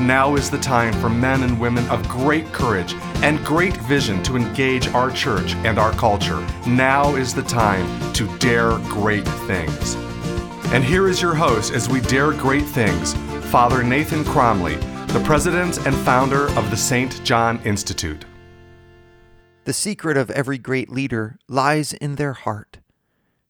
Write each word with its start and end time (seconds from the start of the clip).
Now 0.00 0.36
is 0.36 0.48
the 0.48 0.58
time 0.58 0.92
for 1.00 1.08
men 1.08 1.42
and 1.42 1.58
women 1.58 1.84
of 1.88 2.08
great 2.08 2.46
courage 2.52 2.94
and 3.24 3.44
great 3.44 3.76
vision 3.78 4.22
to 4.22 4.36
engage 4.36 4.86
our 4.88 5.10
church 5.10 5.54
and 5.64 5.76
our 5.76 5.90
culture. 5.94 6.38
Now 6.68 7.16
is 7.16 7.34
the 7.34 7.42
time 7.42 8.12
to 8.12 8.28
dare 8.38 8.78
great 8.84 9.26
things. 9.26 9.96
And 10.72 10.84
here 10.84 11.08
is 11.08 11.20
your 11.20 11.34
host 11.34 11.72
as 11.72 11.88
we 11.88 12.00
dare 12.00 12.30
great 12.30 12.64
things, 12.64 13.14
Father 13.50 13.82
Nathan 13.82 14.22
Cromly, 14.22 14.76
the 15.08 15.22
president 15.24 15.84
and 15.84 15.96
founder 15.96 16.48
of 16.56 16.70
the 16.70 16.76
St. 16.76 17.20
John 17.24 17.60
Institute. 17.64 18.24
The 19.64 19.72
secret 19.72 20.16
of 20.16 20.30
every 20.30 20.58
great 20.58 20.90
leader 20.90 21.38
lies 21.48 21.92
in 21.92 22.14
their 22.14 22.34
heart. 22.34 22.78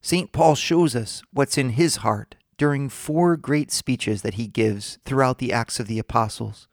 St. 0.00 0.32
Paul 0.32 0.54
shows 0.54 0.96
us 0.96 1.22
what's 1.30 1.58
in 1.58 1.70
his 1.70 1.96
heart 1.96 2.36
during 2.58 2.88
four 2.88 3.36
great 3.36 3.70
speeches 3.70 4.22
that 4.22 4.34
he 4.34 4.46
gives 4.46 4.98
throughout 5.04 5.38
the 5.38 5.52
Acts 5.52 5.80
of 5.80 5.86
the 5.86 5.98
Apostles. 5.98 6.68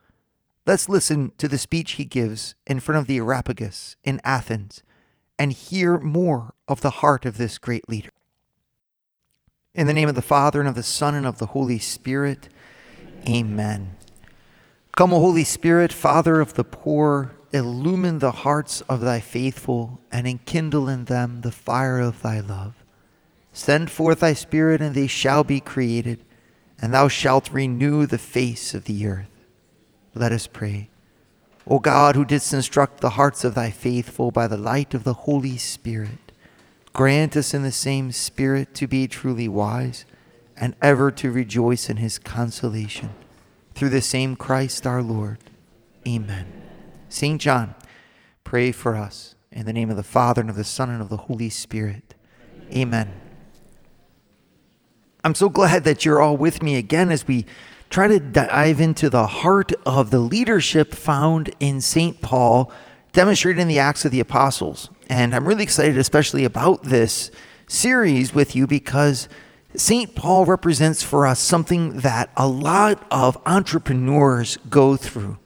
Let's 0.66 0.90
listen 0.90 1.32
to 1.38 1.48
the 1.48 1.60
speech 1.60 1.94
he 1.94 2.06
gives 2.06 2.56
in 2.66 2.80
front 2.80 3.00
of 3.00 3.08
the 3.08 3.18
Areopagus 3.18 3.96
in 4.04 4.20
Athens 4.24 4.82
and 5.38 5.54
hear 5.54 6.00
more 6.00 6.56
of 6.68 6.82
the 6.82 6.90
heart 6.90 7.26
of 7.26 7.38
this 7.38 7.60
great 7.60 7.88
leader. 7.88 8.10
In 9.76 9.86
the 9.86 9.94
name 9.94 10.10
of 10.10 10.16
the 10.16 10.22
Father, 10.22 10.60
and 10.60 10.70
of 10.70 10.76
the 10.76 10.84
Son, 10.84 11.14
and 11.14 11.26
of 11.26 11.38
the 11.38 11.48
Holy 11.48 11.78
Spirit, 11.78 12.50
amen. 13.28 13.96
Come, 14.96 15.14
O 15.14 15.20
Holy 15.20 15.44
Spirit, 15.44 15.92
Father 15.92 16.40
of 16.40 16.54
the 16.54 16.64
poor, 16.64 17.36
illumine 17.52 18.20
the 18.20 18.32
hearts 18.32 18.82
of 18.82 19.02
thy 19.02 19.20
faithful, 19.20 20.00
and 20.12 20.26
enkindle 20.26 20.88
in 20.88 21.06
them 21.06 21.42
the 21.42 21.52
fire 21.52 22.00
of 22.00 22.22
thy 22.22 22.40
love. 22.40 22.85
Send 23.56 23.90
forth 23.90 24.20
thy 24.20 24.34
Spirit, 24.34 24.82
and 24.82 24.94
they 24.94 25.08
shall 25.08 25.46
be 25.46 25.62
created, 25.62 26.20
and 26.82 26.94
thou 26.94 27.08
shalt 27.08 27.54
renew 27.54 28.06
the 28.06 28.18
face 28.18 28.74
of 28.74 28.84
the 28.84 29.08
earth. 29.08 29.30
Let 30.14 30.34
us 30.34 30.46
pray. 30.46 30.90
O 31.66 31.80
God, 31.80 32.18
who 32.18 32.26
didst 32.26 32.54
instruct 32.54 33.00
the 33.00 33.12
hearts 33.12 33.46
of 33.46 33.56
thy 33.56 33.72
faithful 33.72 34.30
by 34.30 34.48
the 34.48 34.58
light 34.58 34.94
of 34.94 35.06
the 35.06 35.14
Holy 35.14 35.56
Spirit, 35.56 36.34
grant 36.92 37.38
us 37.38 37.54
in 37.54 37.64
the 37.64 37.72
same 37.72 38.12
Spirit 38.12 38.74
to 38.74 38.88
be 38.88 39.08
truly 39.08 39.48
wise 39.48 40.04
and 40.58 40.76
ever 40.82 41.10
to 41.12 41.32
rejoice 41.32 41.90
in 41.90 41.96
his 41.96 42.20
consolation. 42.20 43.12
Through 43.74 43.90
the 43.90 44.02
same 44.02 44.36
Christ 44.36 44.86
our 44.86 45.02
Lord. 45.02 45.38
Amen. 46.06 46.52
St. 47.08 47.40
John, 47.40 47.74
pray 48.44 48.74
for 48.74 48.98
us. 48.98 49.36
In 49.50 49.66
the 49.66 49.72
name 49.72 49.90
of 49.90 49.96
the 49.96 50.04
Father, 50.04 50.42
and 50.42 50.50
of 50.50 50.58
the 50.58 50.66
Son, 50.66 50.90
and 50.90 51.02
of 51.02 51.08
the 51.08 51.16
Holy 51.16 51.50
Spirit. 51.50 52.16
Amen. 52.74 53.14
I'm 55.26 55.34
so 55.34 55.50
glad 55.50 55.86
that 55.86 56.06
you're 56.06 56.22
all 56.22 56.38
with 56.38 56.62
me 56.62 56.76
again 56.76 57.10
as 57.10 57.28
we 57.28 57.48
try 57.90 58.08
to 58.08 58.20
dive 58.20 58.80
into 58.80 59.10
the 59.10 59.26
heart 59.26 59.72
of 59.84 60.12
the 60.12 60.20
leadership 60.20 60.94
found 60.94 61.52
in 61.60 61.82
St. 61.82 62.22
Paul, 62.22 62.72
demonstrated 63.12 63.60
in 63.60 63.68
the 63.68 63.80
Acts 63.80 64.06
of 64.06 64.12
the 64.12 64.20
Apostles. 64.20 64.92
And 65.10 65.34
I'm 65.34 65.48
really 65.48 65.64
excited, 65.64 65.98
especially 65.98 66.46
about 66.46 66.84
this 66.84 67.32
series 67.66 68.36
with 68.36 68.56
you, 68.56 68.68
because 68.68 69.28
St. 69.76 70.14
Paul 70.14 70.46
represents 70.46 71.02
for 71.02 71.26
us 71.26 71.40
something 71.40 72.02
that 72.02 72.30
a 72.38 72.48
lot 72.48 73.04
of 73.10 73.36
entrepreneurs 73.48 74.60
go 74.70 74.96
through. 74.96 75.40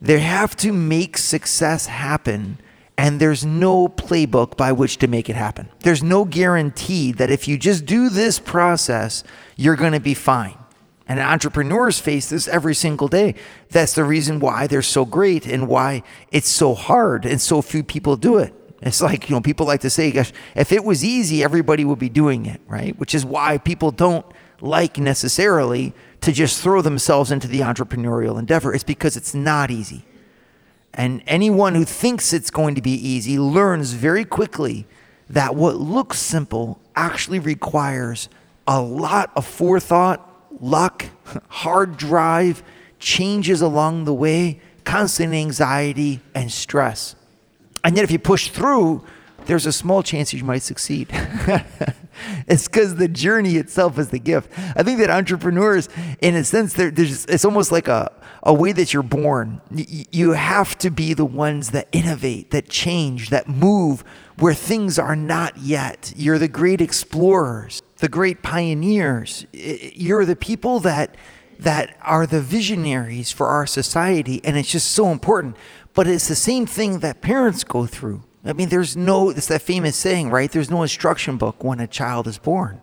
They 0.00 0.20
have 0.20 0.54
to 0.58 0.72
make 0.72 1.18
success 1.18 1.86
happen 1.86 2.58
and 2.98 3.20
there's 3.20 3.46
no 3.46 3.86
playbook 3.88 4.56
by 4.56 4.72
which 4.72 4.98
to 4.98 5.06
make 5.06 5.30
it 5.30 5.36
happen. 5.36 5.68
There's 5.80 6.02
no 6.02 6.24
guarantee 6.24 7.12
that 7.12 7.30
if 7.30 7.46
you 7.46 7.56
just 7.56 7.86
do 7.86 8.08
this 8.08 8.40
process, 8.40 9.22
you're 9.56 9.76
going 9.76 9.92
to 9.92 10.00
be 10.00 10.14
fine. 10.14 10.58
And 11.06 11.20
entrepreneurs 11.20 12.00
face 12.00 12.28
this 12.28 12.48
every 12.48 12.74
single 12.74 13.06
day. 13.06 13.36
That's 13.70 13.94
the 13.94 14.04
reason 14.04 14.40
why 14.40 14.66
they're 14.66 14.82
so 14.82 15.04
great 15.04 15.46
and 15.46 15.68
why 15.68 16.02
it's 16.32 16.48
so 16.48 16.74
hard 16.74 17.24
and 17.24 17.40
so 17.40 17.62
few 17.62 17.84
people 17.84 18.16
do 18.16 18.36
it. 18.36 18.52
It's 18.82 19.00
like, 19.00 19.30
you 19.30 19.36
know, 19.36 19.40
people 19.40 19.66
like 19.66 19.80
to 19.82 19.90
say, 19.90 20.10
gosh, 20.10 20.32
if 20.56 20.72
it 20.72 20.84
was 20.84 21.04
easy, 21.04 21.42
everybody 21.42 21.84
would 21.84 21.98
be 22.00 22.08
doing 22.08 22.46
it, 22.46 22.60
right? 22.66 22.98
Which 22.98 23.14
is 23.14 23.24
why 23.24 23.58
people 23.58 23.92
don't 23.92 24.26
like 24.60 24.98
necessarily 24.98 25.94
to 26.20 26.32
just 26.32 26.60
throw 26.60 26.82
themselves 26.82 27.30
into 27.30 27.46
the 27.46 27.60
entrepreneurial 27.60 28.38
endeavor. 28.38 28.74
It's 28.74 28.84
because 28.84 29.16
it's 29.16 29.34
not 29.34 29.70
easy. 29.70 30.04
And 30.94 31.22
anyone 31.26 31.74
who 31.74 31.84
thinks 31.84 32.32
it's 32.32 32.50
going 32.50 32.74
to 32.74 32.82
be 32.82 32.92
easy 32.92 33.38
learns 33.38 33.92
very 33.92 34.24
quickly 34.24 34.86
that 35.30 35.54
what 35.54 35.76
looks 35.76 36.18
simple 36.18 36.80
actually 36.96 37.38
requires 37.38 38.28
a 38.66 38.80
lot 38.80 39.30
of 39.36 39.46
forethought, 39.46 40.28
luck, 40.60 41.06
hard 41.48 41.96
drive, 41.96 42.62
changes 42.98 43.60
along 43.60 44.04
the 44.04 44.14
way, 44.14 44.60
constant 44.84 45.32
anxiety, 45.32 46.20
and 46.34 46.50
stress. 46.50 47.14
And 47.84 47.96
yet, 47.96 48.04
if 48.04 48.10
you 48.10 48.18
push 48.18 48.48
through, 48.48 49.04
there's 49.46 49.66
a 49.66 49.72
small 49.72 50.02
chance 50.02 50.32
you 50.32 50.44
might 50.44 50.62
succeed. 50.62 51.08
it's 52.46 52.68
because 52.68 52.96
the 52.96 53.08
journey 53.08 53.56
itself 53.56 53.98
is 53.98 54.10
the 54.10 54.18
gift. 54.18 54.50
I 54.76 54.82
think 54.82 54.98
that 55.00 55.10
entrepreneurs, 55.10 55.88
in 56.20 56.34
a 56.34 56.44
sense, 56.44 56.74
there's 56.74 57.24
it's 57.26 57.44
almost 57.44 57.72
like 57.72 57.88
a, 57.88 58.12
a 58.42 58.52
way 58.54 58.72
that 58.72 58.92
you're 58.92 59.02
born. 59.02 59.60
You 59.70 60.32
have 60.32 60.76
to 60.78 60.90
be 60.90 61.14
the 61.14 61.24
ones 61.24 61.70
that 61.70 61.88
innovate, 61.92 62.50
that 62.50 62.68
change, 62.68 63.30
that 63.30 63.48
move 63.48 64.04
where 64.38 64.54
things 64.54 64.98
are 64.98 65.16
not 65.16 65.56
yet. 65.58 66.12
You're 66.16 66.38
the 66.38 66.48
great 66.48 66.80
explorers, 66.80 67.82
the 67.98 68.08
great 68.08 68.42
pioneers. 68.42 69.46
You're 69.52 70.24
the 70.24 70.36
people 70.36 70.80
that 70.80 71.16
that 71.58 71.96
are 72.02 72.24
the 72.24 72.40
visionaries 72.40 73.32
for 73.32 73.48
our 73.48 73.66
society, 73.66 74.40
and 74.44 74.56
it's 74.56 74.70
just 74.70 74.92
so 74.92 75.08
important. 75.08 75.56
But 75.92 76.06
it's 76.06 76.28
the 76.28 76.36
same 76.36 76.66
thing 76.66 77.00
that 77.00 77.20
parents 77.20 77.64
go 77.64 77.84
through 77.84 78.22
I 78.48 78.54
mean, 78.54 78.70
there's 78.70 78.96
no, 78.96 79.28
it's 79.28 79.46
that 79.48 79.60
famous 79.60 79.94
saying, 79.94 80.30
right? 80.30 80.50
There's 80.50 80.70
no 80.70 80.82
instruction 80.82 81.36
book 81.36 81.62
when 81.62 81.80
a 81.80 81.86
child 81.86 82.26
is 82.26 82.38
born. 82.38 82.80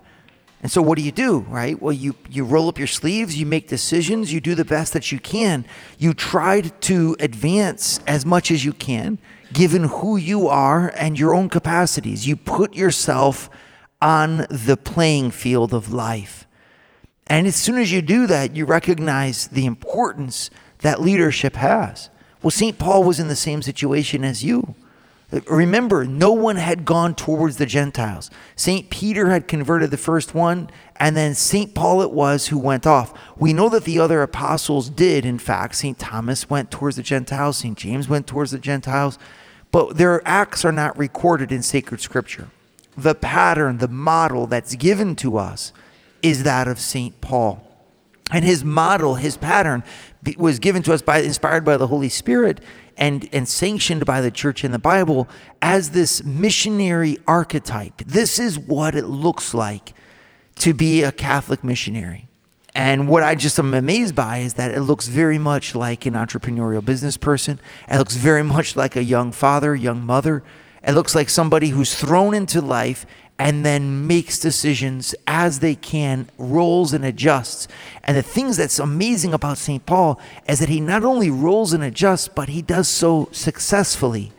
And 0.62 0.72
so 0.72 0.82
what 0.82 0.98
do 0.98 1.04
you 1.04 1.12
do, 1.12 1.40
right? 1.50 1.80
Well, 1.82 1.92
you, 1.92 2.16
you 2.30 2.44
roll 2.44 2.70
up 2.70 2.78
your 2.78 2.88
sleeves, 2.88 3.38
you 3.38 3.48
make 3.48 3.68
decisions, 3.68 4.32
you 4.32 4.40
do 4.40 4.54
the 4.54 4.64
best 4.64 4.94
that 4.94 5.12
you 5.12 5.20
can. 5.20 5.66
You 5.98 6.14
try 6.14 6.62
to 6.62 7.16
advance 7.20 8.00
as 8.06 8.26
much 8.26 8.52
as 8.52 8.64
you 8.64 8.74
can, 8.74 9.18
given 9.54 9.86
who 9.86 10.18
you 10.18 10.48
are 10.48 10.94
and 10.96 11.18
your 11.18 11.34
own 11.34 11.50
capacities. 11.50 12.28
You 12.28 12.36
put 12.36 12.76
yourself 12.76 13.50
on 14.02 14.46
the 14.50 14.78
playing 14.78 15.32
field 15.32 15.74
of 15.74 15.92
life. 15.92 16.48
And 17.26 17.48
as 17.48 17.56
soon 17.56 17.80
as 17.80 17.92
you 17.92 18.04
do 18.04 18.28
that, 18.28 18.56
you 18.56 18.66
recognize 18.66 19.48
the 19.48 19.66
importance 19.66 20.52
that 20.80 21.02
leadership 21.02 21.56
has. 21.56 22.12
Well, 22.44 22.52
St. 22.52 22.78
Paul 22.78 23.04
was 23.04 23.20
in 23.20 23.30
the 23.30 23.36
same 23.36 23.64
situation 23.64 24.24
as 24.24 24.44
you. 24.44 24.76
Remember, 25.48 26.06
no 26.06 26.32
one 26.32 26.56
had 26.56 26.86
gone 26.86 27.14
towards 27.14 27.58
the 27.58 27.66
Gentiles. 27.66 28.30
St. 28.56 28.90
Peter 28.90 29.30
had 29.30 29.48
converted 29.48 29.92
the 29.92 29.98
first 29.98 30.34
one, 30.34 30.70
and 30.96 31.18
then 31.18 31.36
St. 31.36 31.74
Paul 31.76 32.02
it 32.02 32.12
was 32.12 32.48
who 32.48 32.58
went 32.58 32.88
off. 32.88 33.14
We 33.38 33.52
know 33.52 33.68
that 33.70 33.84
the 33.84 34.00
other 34.00 34.22
apostles 34.22 34.90
did, 34.90 35.26
in 35.26 35.40
fact. 35.40 35.76
St. 35.76 36.00
Thomas 36.00 36.50
went 36.50 36.72
towards 36.72 36.96
the 36.96 37.04
Gentiles, 37.04 37.58
St. 37.58 37.78
James 37.78 38.08
went 38.08 38.28
towards 38.28 38.52
the 38.52 38.60
Gentiles, 38.60 39.20
but 39.72 39.98
their 39.98 40.26
acts 40.26 40.64
are 40.64 40.72
not 40.72 40.98
recorded 40.98 41.52
in 41.52 41.62
sacred 41.62 42.00
scripture. 42.00 42.50
The 42.98 43.16
pattern, 43.16 43.80
the 43.80 43.90
model 43.90 44.48
that's 44.48 44.76
given 44.76 45.16
to 45.18 45.38
us 45.38 45.74
is 46.22 46.44
that 46.44 46.68
of 46.68 46.80
St. 46.80 47.20
Paul. 47.20 47.62
And 48.32 48.44
his 48.44 48.64
model, 48.64 49.16
his 49.16 49.38
pattern, 49.38 49.84
was 50.38 50.60
given 50.60 50.82
to 50.84 50.94
us 50.94 51.02
by 51.02 51.20
inspired 51.20 51.64
by 51.66 51.78
the 51.78 51.88
Holy 51.88 52.10
Spirit 52.10 52.60
and, 52.98 53.28
and 53.32 53.48
sanctioned 53.48 54.06
by 54.06 54.22
the 54.22 54.32
church 54.32 54.64
in 54.64 54.72
the 54.72 54.80
Bible 54.80 55.28
as 55.62 55.92
this 55.92 56.24
missionary 56.24 57.18
archetype. 57.28 57.98
This 58.06 58.40
is 58.40 58.58
what 58.58 58.96
it 58.96 59.06
looks 59.06 59.54
like 59.54 59.94
to 60.56 60.74
be 60.74 61.04
a 61.04 61.12
Catholic 61.12 61.64
missionary. 61.64 62.28
And 62.74 63.08
what 63.08 63.24
I 63.24 63.36
just 63.36 63.58
am 63.58 63.74
amazed 63.74 64.16
by 64.16 64.40
is 64.40 64.56
that 64.56 64.72
it 64.72 64.82
looks 64.82 65.08
very 65.08 65.38
much 65.38 65.76
like 65.76 66.06
an 66.06 66.14
entrepreneurial 66.14 66.84
business 66.84 67.16
person. 67.16 67.60
It 67.90 67.98
looks 67.98 68.16
very 68.16 68.44
much 68.44 68.76
like 68.76 68.98
a 68.98 69.04
young 69.04 69.32
father, 69.32 69.74
young 69.76 70.06
mother. 70.06 70.44
It 70.86 70.92
looks 70.92 71.16
like 71.16 71.30
somebody 71.30 71.70
who's 71.70 71.96
thrown 71.96 72.34
into 72.34 72.62
life 72.62 73.06
and 73.38 73.66
then 73.66 74.08
makes 74.08 74.40
decisions 74.40 75.14
as 75.28 75.60
they 75.60 75.76
can, 75.76 76.30
rolls 76.38 76.94
and 76.94 77.04
adjusts. 77.04 77.68
And 78.04 78.16
the 78.16 78.24
things 78.24 78.58
that's 78.58 78.80
amazing 78.80 79.34
about 79.34 79.58
St. 79.58 79.86
Paul 79.86 80.20
is 80.48 80.60
that 80.60 80.70
he 80.70 80.80
not 80.80 81.04
only 81.04 81.30
rolls 81.30 81.74
and 81.74 81.84
adjusts, 81.84 82.30
but 82.30 82.50
he 82.50 82.62
does 82.62 82.88
so 82.88 83.28
successfully. 83.32 84.32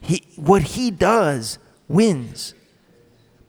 He, 0.00 0.24
what 0.34 0.62
he 0.62 0.90
does 0.90 1.58
wins. 1.88 2.54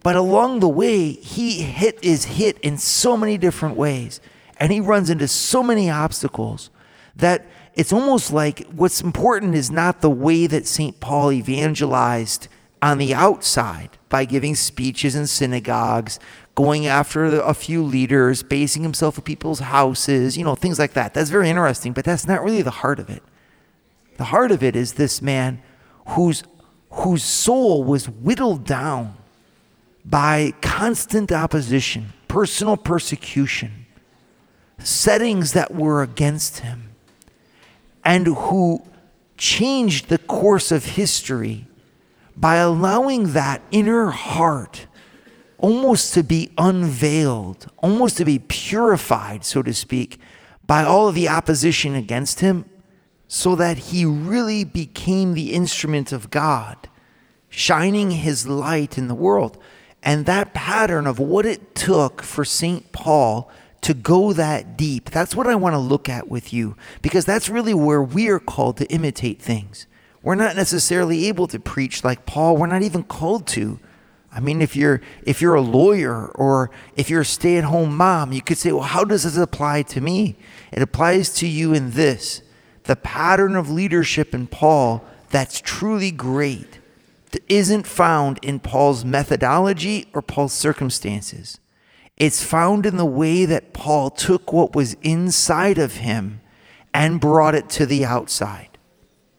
But 0.04 0.16
along 0.16 0.60
the 0.60 0.70
way, 0.70 1.12
he 1.12 1.62
hit 1.64 2.00
is 2.04 2.26
hit 2.26 2.58
in 2.60 2.78
so 2.78 3.18
many 3.18 3.38
different 3.38 3.76
ways, 3.76 4.22
and 4.58 4.72
he 4.72 4.80
runs 4.80 5.10
into 5.10 5.28
so 5.28 5.64
many 5.64 5.90
obstacles 5.90 6.70
that 7.16 7.46
it's 7.74 7.92
almost 7.92 8.32
like 8.32 8.66
what's 8.68 9.02
important 9.02 9.54
is 9.54 9.70
not 9.70 10.02
the 10.02 10.10
way 10.10 10.48
that 10.48 10.66
St. 10.66 11.00
Paul 11.00 11.32
evangelized 11.32 12.48
on 12.88 13.00
the 13.00 13.14
outside 13.14 13.90
by 14.08 14.24
giving 14.24 14.56
speeches 14.56 15.14
in 15.14 15.28
synagogues, 15.28 16.20
going 16.56 16.88
after 16.88 17.26
a 17.26 17.54
few 17.54 17.84
leaders, 17.84 18.44
basing 18.44 18.82
himself 18.82 19.18
at 19.18 19.26
people's 19.26 19.60
houses, 19.60 20.38
you 20.38 20.46
know, 20.46 20.56
things 20.56 20.80
like 20.80 20.94
that. 20.94 21.14
That's 21.14 21.30
very 21.30 21.50
interesting, 21.50 21.92
but 21.92 22.06
that's 22.06 22.26
not 22.26 22.42
really 22.42 22.62
the 22.62 22.72
heart 22.72 23.00
of 23.00 23.10
it. 23.10 23.22
The 24.16 24.24
heart 24.26 24.52
of 24.52 24.64
it 24.64 24.74
is 24.76 24.94
this 24.94 25.22
man 25.22 25.62
whose 26.10 26.44
whose 26.90 27.24
soul 27.24 27.84
was 27.84 28.08
whittled 28.08 28.64
down 28.64 29.18
by 30.06 30.54
constant 30.62 31.34
opposition, 31.34 32.14
personal 32.30 32.78
persecution, 32.78 33.86
settings 34.80 35.52
that 35.52 35.76
were 35.76 36.02
against 36.02 36.60
him, 36.60 36.92
and 38.06 38.28
who 38.28 38.82
changed 39.36 40.08
the 40.08 40.18
course 40.18 40.72
of 40.72 40.86
history 40.86 41.67
by 42.38 42.58
allowing 42.58 43.34
that 43.34 43.62
inner 43.72 44.12
heart 44.12 44.86
almost 45.58 46.14
to 46.14 46.24
be 46.24 46.52
unveiled, 46.58 47.66
almost 47.78 48.18
to 48.18 48.26
be 48.26 48.40
purified, 48.40 49.44
so 49.44 49.64
to 49.64 49.74
speak, 49.74 50.20
by 50.66 50.84
all 50.84 51.08
of 51.08 51.16
the 51.16 51.28
opposition 51.28 51.96
against 51.96 52.42
him, 52.42 52.66
so 53.28 53.56
that 53.56 53.78
he 53.78 54.06
really 54.06 54.64
became 54.64 55.34
the 55.34 55.54
instrument 55.54 56.12
of 56.12 56.30
God, 56.30 56.88
shining 57.50 58.12
his 58.12 58.48
light 58.48 58.98
in 58.98 59.08
the 59.08 59.16
world. 59.16 59.58
And 60.04 60.26
that 60.26 60.54
pattern 60.54 61.08
of 61.08 61.18
what 61.18 61.46
it 61.46 61.74
took 61.74 62.22
for 62.22 62.46
St. 62.46 62.92
Paul 62.92 63.50
to 63.82 63.94
go 63.94 64.32
that 64.34 64.78
deep, 64.78 65.10
that's 65.10 65.36
what 65.36 65.48
I 65.48 65.56
want 65.56 65.74
to 65.74 65.80
look 65.80 66.08
at 66.08 66.30
with 66.30 66.54
you, 66.54 66.76
because 67.02 67.26
that's 67.26 67.50
really 67.50 67.74
where 67.74 68.02
we 68.02 68.28
are 68.30 68.40
called 68.40 68.78
to 68.78 68.86
imitate 68.92 69.42
things. 69.42 69.88
We're 70.28 70.36
not 70.36 70.58
necessarily 70.58 71.28
able 71.30 71.48
to 71.48 71.58
preach 71.58 72.04
like 72.04 72.26
Paul, 72.26 72.58
we're 72.58 72.68
not 72.68 72.82
even 72.82 73.04
called 73.04 73.48
to. 73.48 73.80
I 74.30 74.42
mean, 74.42 74.62
if 74.62 74.76
you're 74.76 75.00
if 75.24 75.42
you're 75.42 75.56
a 75.56 75.62
lawyer 75.62 76.28
or 76.36 76.70
if 76.98 77.10
you're 77.10 77.22
a 77.22 77.26
stay-at-home 77.26 77.96
mom, 77.96 78.34
you 78.34 78.42
could 78.42 78.58
say, 78.58 78.74
"Well, 78.74 78.84
how 78.84 79.06
does 79.06 79.24
this 79.24 79.38
apply 79.38 79.84
to 79.84 80.02
me?" 80.02 80.36
It 80.74 80.82
applies 80.82 81.34
to 81.36 81.48
you 81.48 81.74
in 81.74 81.92
this: 81.92 82.42
the 82.84 82.98
pattern 82.98 83.56
of 83.56 83.70
leadership 83.70 84.34
in 84.34 84.48
Paul 84.48 85.02
that's 85.30 85.62
truly 85.62 86.12
great 86.12 86.80
isn't 87.48 87.88
found 87.88 88.38
in 88.42 88.60
Paul's 88.60 89.06
methodology 89.06 90.08
or 90.14 90.22
Paul's 90.22 90.52
circumstances. 90.52 91.58
It's 92.18 92.44
found 92.44 92.86
in 92.86 92.98
the 92.98 93.06
way 93.06 93.46
that 93.46 93.72
Paul 93.72 94.10
took 94.10 94.52
what 94.52 94.76
was 94.76 94.98
inside 95.04 95.78
of 95.78 95.98
him 95.98 96.42
and 96.94 97.22
brought 97.22 97.56
it 97.56 97.70
to 97.70 97.86
the 97.86 98.04
outside. 98.04 98.77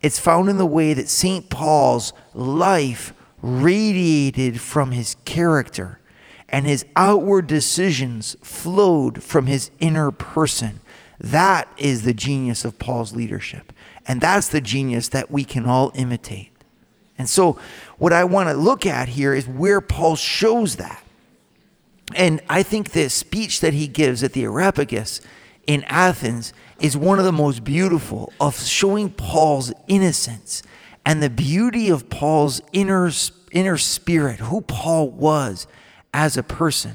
It's 0.01 0.19
found 0.19 0.49
in 0.49 0.59
the 0.59 0.67
way 0.67 0.95
that 0.95 1.09
St. 1.09 1.51
Paul's 1.51 2.13
life 2.35 3.13
radiated 3.43 4.61
from 4.61 4.93
his 4.93 5.17
character, 5.25 6.01
and 6.49 6.67
his 6.67 6.87
outward 6.97 7.47
decisions 7.47 8.37
flowed 8.43 9.23
from 9.23 9.47
his 9.47 9.71
inner 9.81 10.11
person. 10.11 10.81
That 11.21 11.69
is 11.77 12.03
the 12.03 12.15
genius 12.15 12.65
of 12.65 12.79
Paul's 12.79 13.15
leadership. 13.15 13.73
And 14.07 14.21
that's 14.21 14.49
the 14.49 14.61
genius 14.61 15.09
that 15.09 15.31
we 15.31 15.45
can 15.45 15.67
all 15.67 15.93
imitate. 15.95 16.51
And 17.19 17.29
so, 17.29 17.59
what 17.99 18.13
I 18.13 18.25
want 18.25 18.49
to 18.49 18.55
look 18.55 18.87
at 18.87 19.09
here 19.09 19.35
is 19.35 19.47
where 19.47 19.81
Paul 19.81 20.17
shows 20.17 20.77
that. 20.77 21.03
And 22.15 22.41
I 22.49 22.63
think 22.63 22.93
the 22.93 23.11
speech 23.11 23.61
that 23.61 23.75
he 23.75 23.87
gives 23.87 24.23
at 24.23 24.33
the 24.33 24.45
Areopagus 24.45 25.21
in 25.69 25.85
Athens 25.85 26.53
is 26.81 26.97
one 26.97 27.19
of 27.19 27.25
the 27.27 27.33
most 27.33 27.63
beautiful 27.63 28.33
of 28.41 28.59
showing 28.59 29.11
Paul's 29.11 29.73
innocence 29.87 30.63
and 31.05 31.23
the 31.23 31.31
beauty 31.31 31.91
of 31.91 32.09
Paul's 32.09 32.61
inner, 32.73 33.11
inner 33.53 33.77
spirit, 33.77 34.41
who 34.41 34.63
Paul 34.63 35.11
was 35.11 35.67
as 36.13 36.39
a 36.39 36.43
person. 36.43 36.95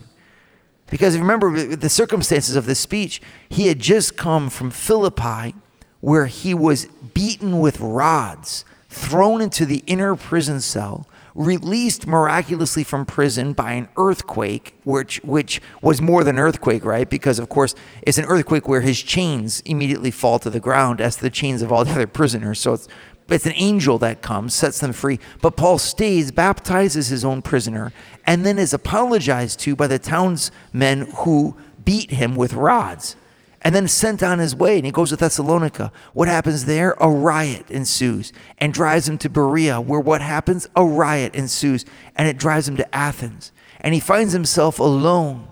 Because 0.89 1.17
remember 1.17 1.75
the 1.75 1.89
circumstances 1.89 2.55
of 2.55 2.65
this 2.65 2.79
speech, 2.79 3.21
he 3.47 3.67
had 3.67 3.79
just 3.79 4.17
come 4.17 4.49
from 4.49 4.71
Philippi 4.71 5.55
where 6.01 6.25
he 6.25 6.53
was 6.53 6.87
beaten 7.13 7.59
with 7.59 7.79
rods, 7.79 8.65
thrown 8.89 9.39
into 9.39 9.65
the 9.65 9.83
inner 9.85 10.15
prison 10.15 10.59
cell, 10.59 11.07
released 11.35 12.05
miraculously 12.05 12.83
from 12.83 13.05
prison 13.05 13.53
by 13.53 13.73
an 13.73 13.87
earthquake, 13.97 14.75
which 14.83 15.19
which 15.23 15.61
was 15.81 16.01
more 16.01 16.23
than 16.23 16.37
earthquake, 16.37 16.85
right? 16.85 17.09
Because 17.09 17.39
of 17.39 17.49
course 17.49 17.75
it's 18.03 18.17
an 18.17 18.25
earthquake 18.25 18.67
where 18.67 18.81
his 18.81 19.01
chains 19.01 19.61
immediately 19.61 20.11
fall 20.11 20.39
to 20.39 20.49
the 20.49 20.59
ground 20.59 21.01
as 21.01 21.17
the 21.17 21.29
chains 21.29 21.61
of 21.61 21.71
all 21.71 21.85
the 21.85 21.91
other 21.95 22.07
prisoners. 22.07 22.59
So 22.59 22.73
it's 22.73 22.87
it's 23.29 23.45
an 23.45 23.53
angel 23.55 23.97
that 23.99 24.21
comes, 24.21 24.53
sets 24.53 24.79
them 24.79 24.91
free. 24.91 25.19
But 25.41 25.55
Paul 25.55 25.77
stays, 25.77 26.31
baptizes 26.31 27.07
his 27.07 27.23
own 27.23 27.41
prisoner, 27.41 27.93
and 28.27 28.45
then 28.45 28.59
is 28.59 28.73
apologized 28.73 29.59
to 29.61 29.75
by 29.75 29.87
the 29.87 29.97
townsmen 29.97 31.07
who 31.17 31.55
beat 31.85 32.11
him 32.11 32.35
with 32.35 32.53
rods, 32.53 33.15
and 33.63 33.73
then 33.73 33.87
sent 33.87 34.21
on 34.21 34.39
his 34.39 34.55
way. 34.55 34.77
And 34.77 34.85
he 34.85 34.91
goes 34.91 35.09
to 35.09 35.15
Thessalonica. 35.15 35.91
What 36.13 36.27
happens 36.27 36.65
there? 36.65 36.95
A 36.99 37.09
riot 37.09 37.69
ensues 37.69 38.33
and 38.57 38.73
drives 38.73 39.07
him 39.07 39.17
to 39.19 39.29
Berea, 39.29 39.79
where 39.79 39.99
what 39.99 40.21
happens? 40.21 40.67
A 40.75 40.85
riot 40.85 41.35
ensues, 41.35 41.85
and 42.15 42.27
it 42.27 42.37
drives 42.37 42.67
him 42.67 42.77
to 42.77 42.95
Athens. 42.95 43.51
And 43.79 43.93
he 43.93 43.99
finds 43.99 44.33
himself 44.33 44.79
alone, 44.79 45.47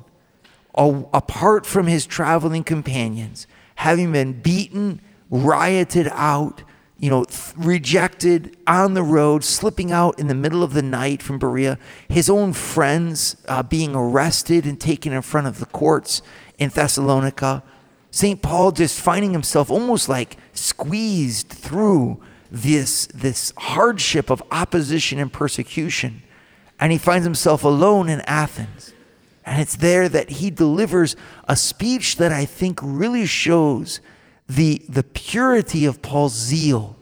apart 0.75 1.66
from 1.66 1.88
his 1.88 2.06
traveling 2.06 2.63
companions, 2.63 3.48
having 3.75 4.12
been 4.12 4.42
beaten, 4.42 5.02
rioted 5.30 6.08
out 6.12 6.63
you 7.02 7.10
know, 7.10 7.24
th- 7.24 7.54
rejected 7.58 8.56
on 8.68 8.94
the 8.94 9.02
road, 9.02 9.44
slipping 9.44 9.92
out 9.92 10.19
in 10.19 10.28
the 10.28 10.36
middle 10.36 10.62
of 10.62 10.74
the 10.74 10.84
night 10.84 11.24
from 11.24 11.40
Berea, 11.40 11.80
his 12.08 12.30
own 12.30 12.54
friends 12.54 13.36
uh, 13.48 13.63
being 13.63 13.96
arrested 13.96 14.68
and 14.68 14.80
taken 14.80 15.12
in 15.12 15.24
front 15.24 15.48
of 15.48 15.60
the 15.60 15.66
courts 15.66 16.22
in 16.60 16.69
Thessalonica. 16.69 17.63
St. 18.12 18.42
Paul 18.42 18.74
just 18.74 19.00
finding 19.00 19.31
himself 19.31 19.72
almost 19.72 20.10
like 20.10 20.38
squeezed 20.54 21.48
through 21.48 22.22
this, 22.52 23.08
this 23.08 23.54
hardship 23.58 24.30
of 24.30 24.44
opposition 24.52 25.18
and 25.18 25.31
persecution. 25.31 26.22
And 26.80 26.92
he 26.92 26.98
finds 26.98 27.25
himself 27.25 27.63
alone 27.63 28.10
in 28.10 28.20
Athens. 28.22 28.94
And 29.46 29.62
it's 29.62 29.77
there 29.77 30.10
that 30.10 30.30
he 30.30 30.51
delivers 30.51 31.15
a 31.48 31.56
speech 31.56 32.18
that 32.18 32.34
I 32.34 32.46
think 32.46 32.80
really 32.84 33.25
shows 33.25 34.01
the, 34.48 34.82
the 34.89 35.03
purity 35.03 35.86
of 35.86 36.01
Paul's 36.01 36.34
zeal. 36.34 36.98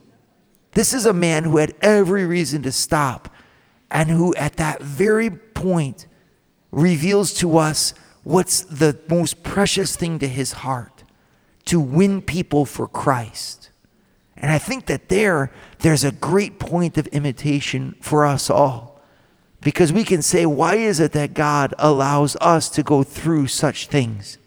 This 0.73 0.93
is 0.93 1.07
a 1.07 1.13
man 1.13 1.43
who 1.43 1.57
had 1.57 1.73
every 1.81 2.25
reason 2.25 2.61
to 2.61 2.71
stop 2.71 3.33
and 3.89 4.11
who, 4.11 4.35
at 4.35 4.57
that 4.57 4.81
very 4.81 5.31
point, 5.31 6.05
reveals 6.71 7.33
to 7.33 7.57
us 7.57 7.95
what's 8.23 8.61
the 8.61 8.99
most 9.09 9.41
precious 9.41 9.95
thing 9.95 10.19
to 10.19 10.27
his 10.27 10.51
heart 10.51 10.98
to 11.65 11.79
win 11.79 12.21
people 12.21 12.65
for 12.65 12.87
Christ. 12.87 13.69
And 14.37 14.51
I 14.51 14.57
think 14.57 14.85
that 14.85 15.09
there, 15.09 15.51
there's 15.79 16.03
a 16.03 16.11
great 16.11 16.59
point 16.59 16.97
of 16.97 17.07
imitation 17.07 17.95
for 17.99 18.25
us 18.25 18.49
all. 18.49 19.01
Because 19.61 19.91
we 19.91 20.05
can 20.05 20.21
say, 20.21 20.45
why 20.45 20.75
is 20.75 20.99
it 21.01 21.11
that 21.11 21.33
God 21.33 21.73
allows 21.77 22.37
us 22.37 22.69
to 22.69 22.83
go 22.83 23.03
through 23.03 23.47
such 23.47 23.87
things? 23.87 24.37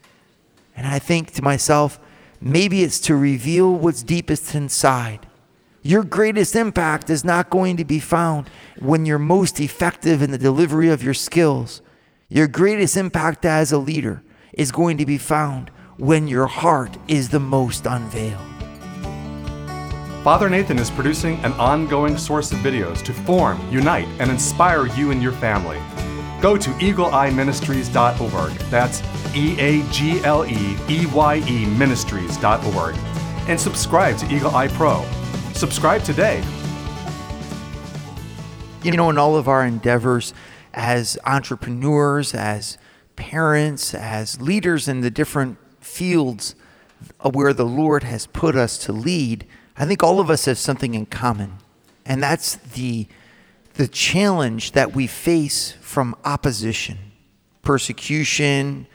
And 0.74 0.86
I 0.86 0.98
think 0.98 1.32
to 1.32 1.42
myself, 1.42 2.00
Maybe 2.44 2.82
it's 2.82 2.98
to 3.00 3.14
reveal 3.14 3.72
what's 3.72 4.02
deepest 4.02 4.56
inside. 4.56 5.28
Your 5.80 6.02
greatest 6.02 6.56
impact 6.56 7.08
is 7.08 7.24
not 7.24 7.50
going 7.50 7.76
to 7.76 7.84
be 7.84 8.00
found 8.00 8.50
when 8.80 9.06
you're 9.06 9.18
most 9.18 9.60
effective 9.60 10.22
in 10.22 10.32
the 10.32 10.38
delivery 10.38 10.88
of 10.88 11.04
your 11.04 11.14
skills. 11.14 11.82
Your 12.28 12.48
greatest 12.48 12.96
impact 12.96 13.44
as 13.44 13.70
a 13.70 13.78
leader 13.78 14.24
is 14.52 14.72
going 14.72 14.98
to 14.98 15.06
be 15.06 15.18
found 15.18 15.70
when 15.98 16.28
your 16.28 16.46
heart 16.46 16.96
is 17.08 17.28
the 17.28 17.40
most 17.40 17.86
unveiled. 17.86 18.40
Father 20.22 20.48
Nathan 20.48 20.78
is 20.78 20.90
producing 20.90 21.36
an 21.44 21.52
ongoing 21.54 22.16
source 22.16 22.52
of 22.52 22.58
videos 22.58 23.02
to 23.02 23.12
form, 23.12 23.60
unite, 23.70 24.06
and 24.20 24.30
inspire 24.30 24.86
you 24.86 25.10
and 25.10 25.22
your 25.22 25.32
family. 25.32 25.80
Go 26.40 26.56
to 26.56 26.70
eagleeyeministries.org. 26.70 28.52
That's 28.70 29.02
E 29.34 29.58
A 29.58 29.82
G 29.90 30.20
L 30.24 30.46
E 30.46 30.76
E 30.88 31.06
Y 31.06 31.42
E 31.48 31.66
ministries.org 31.66 32.96
and 33.48 33.60
subscribe 33.60 34.16
to 34.18 34.32
Eagle 34.32 34.54
Eye 34.54 34.68
Pro. 34.68 35.04
Subscribe 35.54 36.02
today. 36.02 36.42
You 38.82 38.92
know, 38.92 39.10
in 39.10 39.18
all 39.18 39.36
of 39.36 39.48
our 39.48 39.64
endeavors 39.64 40.34
as 40.74 41.18
entrepreneurs, 41.24 42.34
as 42.34 42.78
parents, 43.16 43.94
as 43.94 44.40
leaders 44.40 44.88
in 44.88 45.00
the 45.00 45.10
different 45.10 45.58
fields 45.92 46.54
where 47.22 47.52
the 47.52 47.66
Lord 47.66 48.02
has 48.04 48.26
put 48.26 48.56
us 48.56 48.78
to 48.78 48.92
lead, 48.92 49.46
I 49.76 49.86
think 49.86 50.02
all 50.02 50.20
of 50.20 50.30
us 50.30 50.46
have 50.46 50.58
something 50.58 50.94
in 50.94 51.06
common. 51.06 51.58
And 52.04 52.22
that's 52.22 52.56
the 52.56 53.06
the 53.74 53.88
challenge 53.88 54.72
that 54.72 54.94
we 54.94 55.06
face 55.06 55.72
from 55.80 56.14
opposition, 56.26 56.98
persecution, 57.62 58.86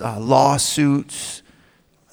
uh, 0.00 0.18
lawsuits, 0.18 1.42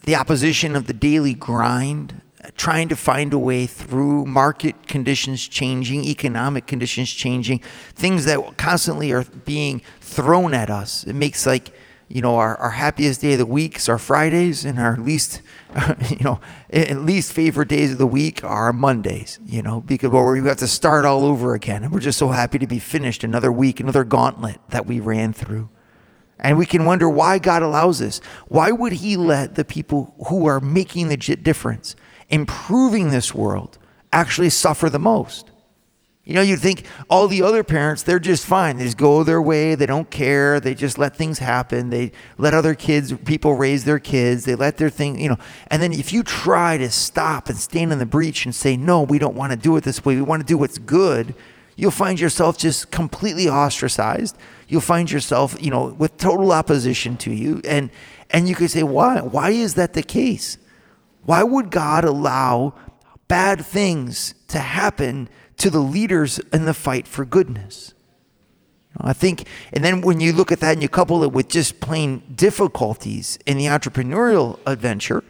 the 0.04 0.14
opposition 0.16 0.76
of 0.76 0.88
the 0.88 0.94
daily 0.94 1.34
grind, 1.34 2.22
trying 2.58 2.90
to 2.90 2.98
find 2.98 3.32
a 3.32 3.40
way 3.40 3.66
through 3.66 4.26
market 4.26 4.88
conditions 4.88 5.48
changing, 5.48 6.04
economic 6.04 6.68
conditions 6.68 7.14
changing, 7.14 7.60
things 7.94 8.26
that 8.26 8.58
constantly 8.58 9.14
are 9.14 9.24
being 9.46 9.82
thrown 10.02 10.54
at 10.54 10.70
us. 10.70 11.06
It 11.06 11.14
makes 11.14 11.46
like 11.46 11.72
you 12.10 12.22
know, 12.22 12.38
our, 12.38 12.58
our 12.58 12.72
happiest 12.72 13.22
day 13.22 13.34
of 13.34 13.40
the 13.40 13.46
weeks 13.46 13.88
are 13.88 14.00
Fridays, 14.00 14.66
and 14.66 14.80
our 14.80 14.98
least, 14.98 15.42
you 16.10 16.24
know, 16.24 16.40
least 16.74 17.32
favorite 17.32 17.70
days 17.70 17.92
of 17.92 18.00
the 18.00 18.08
week 18.08 18.44
are 18.44 18.74
Mondays, 18.74 19.40
you 19.46 19.62
know, 19.62 19.82
because 19.82 20.10
we 20.10 20.40
have 20.40 20.46
got 20.46 20.58
to 20.58 20.68
start 20.68 21.06
all 21.06 21.24
over 21.24 21.54
again. 21.54 21.84
And 21.84 21.94
we're 21.94 22.00
just 22.00 22.18
so 22.18 22.30
happy 22.30 22.58
to 22.58 22.68
be 22.68 22.80
finished 22.80 23.24
another 23.24 23.52
week, 23.52 23.80
another 23.80 24.04
gauntlet 24.04 24.60
that 24.70 24.88
we 24.88 25.00
ran 25.00 25.34
through. 25.34 25.70
And 26.40 26.58
we 26.58 26.66
can 26.66 26.86
wonder 26.86 27.08
why 27.08 27.38
God 27.38 27.62
allows 27.62 28.00
this. 28.00 28.20
Why 28.48 28.72
would 28.72 28.94
He 28.94 29.16
let 29.16 29.54
the 29.54 29.66
people 29.66 30.16
who 30.28 30.48
are 30.48 30.60
making 30.60 31.10
the 31.10 31.18
difference, 31.18 31.96
improving 32.30 33.12
this 33.12 33.36
world, 33.36 33.78
actually 34.12 34.50
suffer 34.50 34.90
the 34.90 35.00
most? 35.00 35.49
You 36.30 36.36
know, 36.36 36.42
you'd 36.42 36.60
think 36.60 36.86
all 37.10 37.28
the 37.28 37.42
other 37.42 37.64
parents, 37.64 38.04
they're 38.04 38.20
just 38.20 38.46
fine. 38.46 38.78
They 38.78 38.84
just 38.84 38.98
go 38.98 39.24
their 39.24 39.42
way. 39.42 39.74
They 39.74 39.88
don't 39.88 40.12
care. 40.12 40.60
They 40.60 40.76
just 40.76 41.00
let 41.00 41.16
things 41.16 41.40
happen. 41.40 41.90
They 41.90 42.12
let 42.38 42.54
other 42.54 42.76
kids, 42.76 43.12
people 43.26 43.56
raise 43.56 43.84
their 43.84 43.98
kids. 43.98 44.46
They 44.46 44.54
let 44.54 44.78
their 44.78 44.92
thing, 44.92 45.20
you 45.20 45.30
know. 45.30 45.40
And 45.72 45.82
then 45.82 45.92
if 45.92 46.14
you 46.14 46.22
try 46.22 46.78
to 46.78 46.92
stop 46.92 47.50
and 47.50 47.58
stand 47.58 47.92
in 47.92 47.98
the 47.98 48.06
breach 48.06 48.46
and 48.46 48.54
say, 48.54 48.78
no, 48.78 49.02
we 49.02 49.18
don't 49.18 49.34
want 49.34 49.54
to 49.54 49.58
do 49.58 49.76
it 49.76 49.84
this 49.84 50.06
way, 50.06 50.18
we 50.18 50.22
want 50.22 50.44
to 50.44 50.46
do 50.46 50.56
what's 50.56 50.78
good, 50.78 51.34
you'll 51.76 51.90
find 51.90 52.20
yourself 52.20 52.60
just 52.60 52.92
completely 52.92 53.50
ostracized. 53.50 54.38
You'll 54.68 54.82
find 54.82 55.10
yourself, 55.10 55.60
you 55.60 55.72
know, 55.72 55.96
with 55.98 56.18
total 56.18 56.52
opposition 56.52 57.18
to 57.18 57.34
you. 57.34 57.60
And, 57.66 57.90
and 58.30 58.48
you 58.48 58.54
could 58.54 58.70
say, 58.70 58.84
why? 58.84 59.22
Why 59.22 59.50
is 59.50 59.74
that 59.74 59.94
the 59.94 60.04
case? 60.04 60.60
Why 61.24 61.42
would 61.42 61.72
God 61.72 62.06
allow 62.06 62.76
bad 63.28 63.66
things 63.66 64.36
to 64.50 64.60
happen 64.60 65.30
to 65.58 65.70
the 65.70 65.80
leaders 65.80 66.40
in 66.54 66.66
the 66.66 66.74
fight 66.74 67.08
for 67.08 67.26
goodness. 67.26 67.94
I 68.98 69.14
think, 69.14 69.48
and 69.72 69.84
then 69.84 70.02
when 70.02 70.20
you 70.20 70.34
look 70.34 70.52
at 70.52 70.60
that 70.60 70.74
and 70.74 70.82
you 70.82 70.90
couple 70.90 71.24
it 71.24 71.32
with 71.32 71.48
just 71.48 71.80
plain 71.80 72.24
difficulties 72.36 73.38
in 73.46 73.58
the 73.58 73.66
entrepreneurial 73.66 74.60
adventure, 74.66 75.24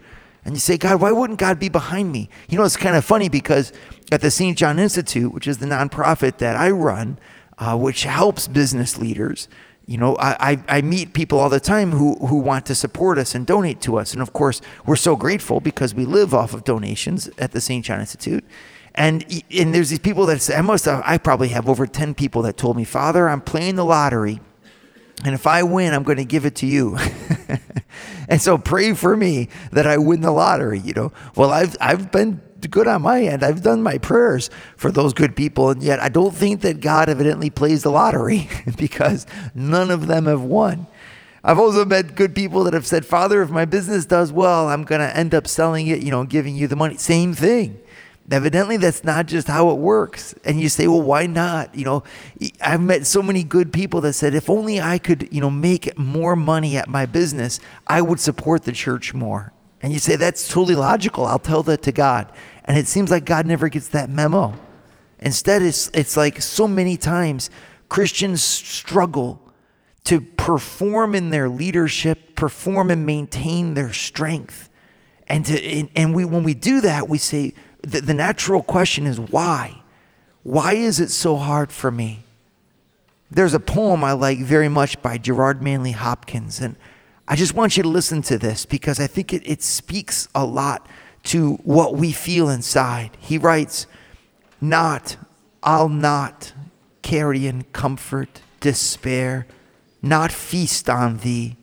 and 0.44 0.54
you 0.54 0.60
say, 0.60 0.78
God, 0.78 1.00
why 1.00 1.12
wouldn't 1.12 1.38
God 1.38 1.60
be 1.60 1.68
behind 1.68 2.10
me? 2.10 2.30
You 2.48 2.58
know, 2.58 2.64
it's 2.64 2.76
kind 2.76 2.96
of 2.96 3.04
funny 3.04 3.28
because 3.28 3.72
at 4.10 4.22
the 4.22 4.30
St. 4.30 4.56
John 4.56 4.78
Institute, 4.78 5.32
which 5.32 5.46
is 5.46 5.58
the 5.58 5.66
nonprofit 5.66 6.38
that 6.38 6.56
I 6.56 6.70
run, 6.70 7.18
uh, 7.58 7.76
which 7.76 8.04
helps 8.04 8.48
business 8.48 8.96
leaders, 8.98 9.48
you 9.86 9.98
know, 9.98 10.16
I, 10.16 10.52
I, 10.52 10.64
I, 10.68 10.82
meet 10.82 11.14
people 11.14 11.40
all 11.40 11.48
the 11.48 11.58
time 11.58 11.90
who, 11.90 12.14
who 12.26 12.36
want 12.36 12.64
to 12.66 12.76
support 12.76 13.18
us 13.18 13.34
and 13.34 13.44
donate 13.44 13.80
to 13.82 13.96
us. 13.96 14.12
And 14.12 14.22
of 14.22 14.32
course, 14.32 14.60
we're 14.86 14.94
so 14.94 15.16
grateful 15.16 15.60
because 15.60 15.96
we 15.96 16.04
live 16.04 16.32
off 16.32 16.54
of 16.54 16.62
donations 16.62 17.28
at 17.38 17.50
the 17.50 17.60
St. 17.60 17.84
John 17.84 17.98
Institute. 17.98 18.44
And 18.94 19.24
and 19.50 19.74
there's 19.74 19.90
these 19.90 19.98
people 19.98 20.26
that 20.26 20.40
say, 20.40 20.56
I 20.56 20.62
must 20.62 20.84
have, 20.84 21.02
I 21.06 21.18
probably 21.18 21.48
have 21.48 21.68
over 21.68 21.86
10 21.86 22.14
people 22.14 22.42
that 22.42 22.56
told 22.56 22.76
me, 22.76 22.84
Father, 22.84 23.28
I'm 23.28 23.40
playing 23.40 23.76
the 23.76 23.84
lottery. 23.84 24.40
And 25.24 25.34
if 25.34 25.46
I 25.46 25.62
win, 25.62 25.92
I'm 25.92 26.02
going 26.02 26.16
to 26.18 26.24
give 26.24 26.46
it 26.46 26.54
to 26.56 26.66
you. 26.66 26.96
and 28.28 28.40
so 28.40 28.56
pray 28.56 28.94
for 28.94 29.16
me 29.16 29.48
that 29.70 29.86
I 29.86 29.98
win 29.98 30.22
the 30.22 30.30
lottery, 30.32 30.80
you 30.80 30.94
know. 30.94 31.12
Well, 31.36 31.50
I've 31.50 31.76
I've 31.80 32.10
been 32.10 32.40
good 32.68 32.88
on 32.88 33.02
my 33.02 33.22
end. 33.22 33.42
I've 33.42 33.62
done 33.62 33.82
my 33.82 33.98
prayers 33.98 34.50
for 34.76 34.90
those 34.90 35.12
good 35.12 35.36
people, 35.36 35.70
and 35.70 35.82
yet 35.82 36.00
I 36.00 36.08
don't 36.08 36.34
think 36.34 36.62
that 36.62 36.80
God 36.80 37.08
evidently 37.08 37.50
plays 37.50 37.82
the 37.82 37.90
lottery 37.90 38.48
because 38.76 39.26
none 39.54 39.90
of 39.90 40.06
them 40.06 40.26
have 40.26 40.42
won. 40.42 40.86
I've 41.42 41.58
also 41.58 41.84
met 41.84 42.14
good 42.16 42.34
people 42.34 42.64
that 42.64 42.74
have 42.74 42.86
said, 42.86 43.06
Father, 43.06 43.40
if 43.40 43.50
my 43.50 43.64
business 43.64 44.04
does 44.04 44.30
well, 44.30 44.68
I'm 44.68 44.84
going 44.84 45.00
to 45.00 45.16
end 45.16 45.34
up 45.34 45.46
selling 45.46 45.86
it, 45.86 46.02
you 46.02 46.10
know, 46.10 46.24
giving 46.24 46.54
you 46.54 46.66
the 46.66 46.76
money. 46.76 46.98
Same 46.98 47.32
thing. 47.32 47.80
Evidently, 48.30 48.76
that's 48.76 49.02
not 49.02 49.26
just 49.26 49.48
how 49.48 49.70
it 49.70 49.78
works. 49.78 50.34
And 50.44 50.60
you 50.60 50.68
say, 50.68 50.86
well, 50.86 51.02
why 51.02 51.26
not? 51.26 51.74
You 51.74 51.84
know, 51.84 52.04
I've 52.60 52.80
met 52.80 53.04
so 53.06 53.22
many 53.22 53.42
good 53.42 53.72
people 53.72 54.00
that 54.02 54.12
said, 54.12 54.34
if 54.34 54.48
only 54.48 54.80
I 54.80 54.98
could, 54.98 55.28
you 55.32 55.40
know, 55.40 55.50
make 55.50 55.98
more 55.98 56.36
money 56.36 56.76
at 56.76 56.88
my 56.88 57.06
business, 57.06 57.58
I 57.88 58.02
would 58.02 58.20
support 58.20 58.62
the 58.62 58.72
church 58.72 59.12
more. 59.14 59.52
And 59.82 59.92
you 59.92 59.98
say, 59.98 60.14
that's 60.14 60.46
totally 60.46 60.76
logical. 60.76 61.24
I'll 61.24 61.38
tell 61.40 61.64
that 61.64 61.82
to 61.82 61.92
God. 61.92 62.30
And 62.64 62.78
it 62.78 62.86
seems 62.86 63.10
like 63.10 63.24
God 63.24 63.46
never 63.46 63.68
gets 63.68 63.88
that 63.88 64.10
memo. 64.10 64.54
Instead, 65.18 65.62
it's, 65.62 65.90
it's 65.92 66.16
like 66.16 66.40
so 66.40 66.68
many 66.68 66.96
times 66.96 67.50
Christians 67.88 68.44
struggle 68.44 69.40
to 70.04 70.20
perform 70.20 71.14
in 71.14 71.30
their 71.30 71.48
leadership, 71.48 72.36
perform 72.36 72.90
and 72.90 73.04
maintain 73.04 73.74
their 73.74 73.92
strength. 73.92 74.70
And, 75.26 75.44
to, 75.46 75.62
and, 75.62 75.90
and 75.96 76.14
we, 76.14 76.24
when 76.24 76.44
we 76.44 76.54
do 76.54 76.80
that, 76.82 77.08
we 77.08 77.18
say, 77.18 77.54
the, 77.82 78.00
the 78.00 78.14
natural 78.14 78.62
question 78.62 79.06
is 79.06 79.18
why? 79.18 79.82
Why 80.42 80.74
is 80.74 81.00
it 81.00 81.10
so 81.10 81.36
hard 81.36 81.70
for 81.70 81.90
me? 81.90 82.24
There's 83.30 83.54
a 83.54 83.60
poem 83.60 84.02
I 84.02 84.12
like 84.12 84.38
very 84.38 84.68
much 84.68 85.00
by 85.02 85.18
Gerard 85.18 85.62
Manley 85.62 85.92
Hopkins, 85.92 86.60
and 86.60 86.76
I 87.28 87.36
just 87.36 87.54
want 87.54 87.76
you 87.76 87.82
to 87.84 87.88
listen 87.88 88.22
to 88.22 88.38
this 88.38 88.66
because 88.66 88.98
I 88.98 89.06
think 89.06 89.32
it, 89.32 89.42
it 89.48 89.62
speaks 89.62 90.28
a 90.34 90.44
lot 90.44 90.86
to 91.24 91.54
what 91.62 91.94
we 91.94 92.10
feel 92.12 92.48
inside. 92.48 93.16
He 93.20 93.38
writes, 93.38 93.86
Not, 94.60 95.16
I'll 95.62 95.88
not 95.88 96.52
carry 97.02 97.46
in 97.46 97.64
comfort, 97.72 98.40
despair, 98.58 99.46
not 100.02 100.32
feast 100.32 100.90
on 100.90 101.18
thee 101.18 101.56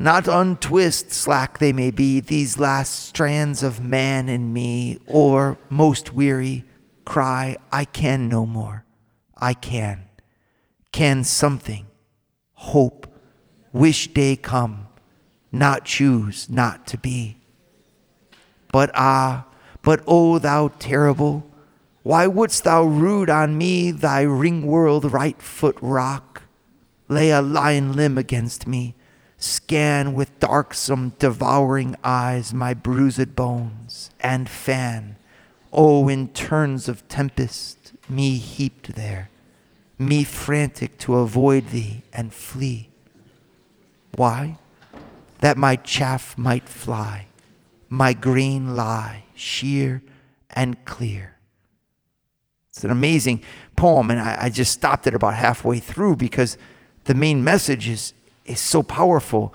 not 0.00 0.26
untwist, 0.26 1.12
slack 1.12 1.58
they 1.58 1.74
may 1.74 1.90
be, 1.90 2.20
these 2.20 2.58
last 2.58 3.04
strands 3.08 3.62
of 3.62 3.84
man 3.84 4.30
in 4.30 4.50
me, 4.50 4.98
or, 5.06 5.58
most 5.68 6.14
weary, 6.14 6.64
cry, 7.04 7.54
I 7.70 7.84
can 7.84 8.26
no 8.26 8.46
more. 8.46 8.86
I 9.36 9.52
can. 9.52 10.06
Can 10.90 11.22
something, 11.22 11.86
hope, 12.54 13.12
wish 13.74 14.08
day 14.08 14.36
come, 14.36 14.86
not 15.52 15.84
choose 15.84 16.48
not 16.48 16.86
to 16.86 16.96
be. 16.96 17.36
But 18.72 18.90
ah, 18.94 19.44
but 19.82 20.02
O 20.06 20.38
thou 20.38 20.68
terrible, 20.78 21.46
why 22.02 22.26
wouldst 22.26 22.64
thou 22.64 22.84
root 22.84 23.28
on 23.28 23.58
me 23.58 23.90
thy 23.90 24.22
ring 24.22 24.66
whirled 24.66 25.12
right 25.12 25.40
foot 25.42 25.76
rock, 25.82 26.44
lay 27.06 27.30
a 27.30 27.42
lion 27.42 27.92
limb 27.92 28.16
against 28.16 28.66
me? 28.66 28.94
Scan 29.40 30.12
with 30.12 30.38
darksome, 30.38 31.14
devouring 31.18 31.96
eyes 32.04 32.52
my 32.52 32.74
bruised 32.74 33.34
bones, 33.34 34.10
and 34.20 34.48
fan, 34.48 35.16
oh, 35.72 36.08
in 36.08 36.28
turns 36.28 36.88
of 36.88 37.08
tempest, 37.08 37.94
me 38.06 38.36
heaped 38.36 38.94
there, 38.94 39.30
me 39.98 40.24
frantic 40.24 40.98
to 40.98 41.16
avoid 41.16 41.68
thee 41.68 42.02
and 42.12 42.34
flee. 42.34 42.90
Why? 44.14 44.58
That 45.38 45.56
my 45.56 45.76
chaff 45.76 46.36
might 46.36 46.68
fly, 46.68 47.26
my 47.88 48.12
grain 48.12 48.76
lie 48.76 49.24
sheer 49.34 50.02
and 50.50 50.84
clear. 50.84 51.36
It's 52.68 52.84
an 52.84 52.90
amazing 52.90 53.42
poem, 53.74 54.10
and 54.10 54.20
I, 54.20 54.36
I 54.42 54.48
just 54.50 54.72
stopped 54.72 55.06
it 55.06 55.14
about 55.14 55.34
halfway 55.34 55.78
through 55.78 56.16
because 56.16 56.58
the 57.04 57.14
main 57.14 57.42
message 57.42 57.88
is 57.88 58.12
is 58.50 58.60
so 58.60 58.82
powerful. 58.82 59.54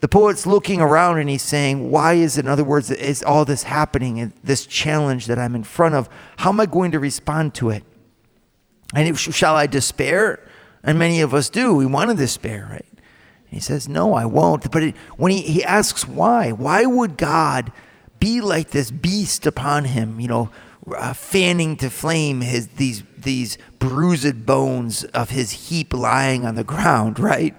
The 0.00 0.08
poet's 0.08 0.46
looking 0.46 0.80
around 0.80 1.18
and 1.18 1.28
he's 1.28 1.42
saying, 1.42 1.90
Why 1.90 2.14
is 2.14 2.38
in 2.38 2.46
other 2.46 2.64
words, 2.64 2.90
is 2.90 3.22
all 3.22 3.44
this 3.44 3.64
happening 3.64 4.20
and 4.20 4.32
this 4.44 4.64
challenge 4.66 5.26
that 5.26 5.38
I'm 5.38 5.54
in 5.54 5.64
front 5.64 5.94
of? 5.94 6.08
How 6.36 6.50
am 6.50 6.60
I 6.60 6.66
going 6.66 6.92
to 6.92 7.00
respond 7.00 7.54
to 7.54 7.70
it? 7.70 7.84
And 8.94 9.18
shall 9.18 9.56
I 9.56 9.66
despair? 9.66 10.46
And 10.82 10.98
many 10.98 11.20
of 11.20 11.34
us 11.34 11.50
do. 11.50 11.74
We 11.74 11.86
want 11.86 12.10
to 12.10 12.16
despair, 12.16 12.68
right? 12.70 12.86
And 12.90 13.50
he 13.50 13.60
says, 13.60 13.88
No, 13.88 14.14
I 14.14 14.24
won't. 14.24 14.70
But 14.70 14.82
it, 14.82 14.96
when 15.16 15.32
he, 15.32 15.42
he 15.42 15.64
asks 15.64 16.06
why, 16.06 16.52
why 16.52 16.86
would 16.86 17.16
God 17.16 17.72
be 18.20 18.40
like 18.40 18.70
this 18.70 18.90
beast 18.90 19.46
upon 19.46 19.84
him, 19.84 20.20
you 20.20 20.28
know, 20.28 20.50
uh, 20.96 21.12
fanning 21.12 21.76
to 21.76 21.90
flame 21.90 22.40
his 22.40 22.68
these 22.68 23.02
these 23.16 23.58
bruised 23.78 24.46
bones 24.46 25.04
of 25.04 25.30
his 25.30 25.50
heap 25.50 25.92
lying 25.92 26.46
on 26.46 26.54
the 26.54 26.64
ground, 26.64 27.18
right? 27.18 27.54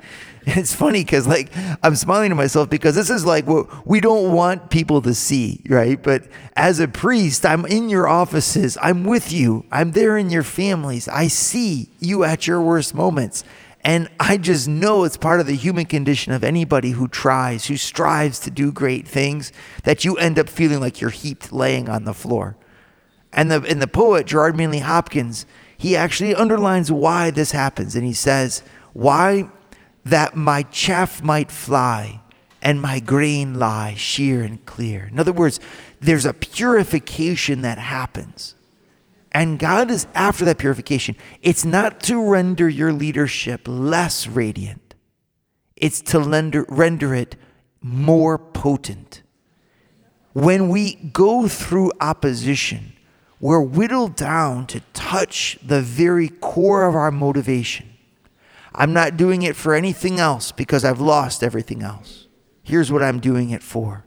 It's 0.57 0.73
funny 0.73 1.03
because 1.03 1.27
like 1.27 1.51
I'm 1.83 1.95
smiling 1.95 2.29
to 2.29 2.35
myself 2.35 2.69
because 2.69 2.95
this 2.95 3.09
is 3.09 3.25
like 3.25 3.45
what 3.47 3.87
we 3.87 3.99
don't 3.99 4.33
want 4.33 4.69
people 4.69 5.01
to 5.03 5.13
see, 5.13 5.61
right? 5.69 6.01
But 6.01 6.27
as 6.55 6.79
a 6.79 6.87
priest, 6.87 7.45
I'm 7.45 7.65
in 7.65 7.89
your 7.89 8.07
offices. 8.07 8.77
I'm 8.81 9.03
with 9.03 9.31
you. 9.31 9.65
I'm 9.71 9.91
there 9.91 10.17
in 10.17 10.29
your 10.29 10.43
families. 10.43 11.07
I 11.07 11.27
see 11.27 11.89
you 11.99 12.23
at 12.23 12.47
your 12.47 12.61
worst 12.61 12.93
moments. 12.93 13.43
And 13.81 14.09
I 14.19 14.37
just 14.37 14.67
know 14.67 15.05
it's 15.05 15.15
part 15.15 15.39
of 15.39 15.47
the 15.47 15.55
human 15.55 15.85
condition 15.85 16.33
of 16.33 16.43
anybody 16.43 16.91
who 16.91 17.07
tries, 17.07 17.67
who 17.67 17.77
strives 17.77 18.39
to 18.41 18.51
do 18.51 18.71
great 18.71 19.07
things, 19.07 19.53
that 19.83 20.03
you 20.03 20.17
end 20.17 20.37
up 20.37 20.49
feeling 20.49 20.81
like 20.81 20.99
you're 20.99 21.09
heaped 21.09 21.53
laying 21.53 21.87
on 21.87 22.03
the 22.03 22.13
floor. 22.13 22.57
And 23.31 23.49
the 23.49 23.61
and 23.61 23.81
the 23.81 23.87
poet 23.87 24.25
Gerard 24.25 24.57
Manley 24.57 24.79
Hopkins, 24.79 25.45
he 25.77 25.95
actually 25.95 26.35
underlines 26.35 26.91
why 26.91 27.31
this 27.31 27.51
happens. 27.51 27.95
And 27.95 28.05
he 28.05 28.13
says, 28.13 28.63
Why 28.93 29.49
that 30.09 30.35
my 30.35 30.63
chaff 30.63 31.23
might 31.23 31.51
fly 31.51 32.21
and 32.61 32.81
my 32.81 32.99
grain 32.99 33.57
lie 33.57 33.95
sheer 33.95 34.43
and 34.43 34.65
clear. 34.65 35.07
In 35.11 35.19
other 35.19 35.31
words, 35.31 35.59
there's 35.99 36.25
a 36.25 36.33
purification 36.33 37.61
that 37.61 37.77
happens. 37.77 38.55
And 39.31 39.59
God 39.59 39.91
is 39.91 40.07
after 40.15 40.43
that 40.45 40.57
purification. 40.57 41.15
It's 41.41 41.63
not 41.63 41.99
to 42.01 42.21
render 42.21 42.67
your 42.67 42.91
leadership 42.91 43.61
less 43.65 44.27
radiant, 44.27 44.95
it's 45.75 46.01
to 46.01 46.19
render, 46.19 46.65
render 46.67 47.13
it 47.13 47.35
more 47.81 48.37
potent. 48.37 49.21
When 50.33 50.69
we 50.69 50.95
go 50.95 51.47
through 51.47 51.91
opposition, 51.99 52.93
we're 53.39 53.61
whittled 53.61 54.15
down 54.15 54.67
to 54.67 54.81
touch 54.93 55.57
the 55.65 55.81
very 55.81 56.27
core 56.27 56.83
of 56.83 56.95
our 56.95 57.11
motivation. 57.11 57.89
I'm 58.73 58.93
not 58.93 59.17
doing 59.17 59.41
it 59.41 59.55
for 59.55 59.73
anything 59.73 60.19
else 60.19 60.51
because 60.51 60.85
I've 60.85 61.01
lost 61.01 61.43
everything 61.43 61.81
else. 61.81 62.27
Here's 62.63 62.91
what 62.91 63.03
I'm 63.03 63.19
doing 63.19 63.49
it 63.49 63.63
for. 63.63 64.05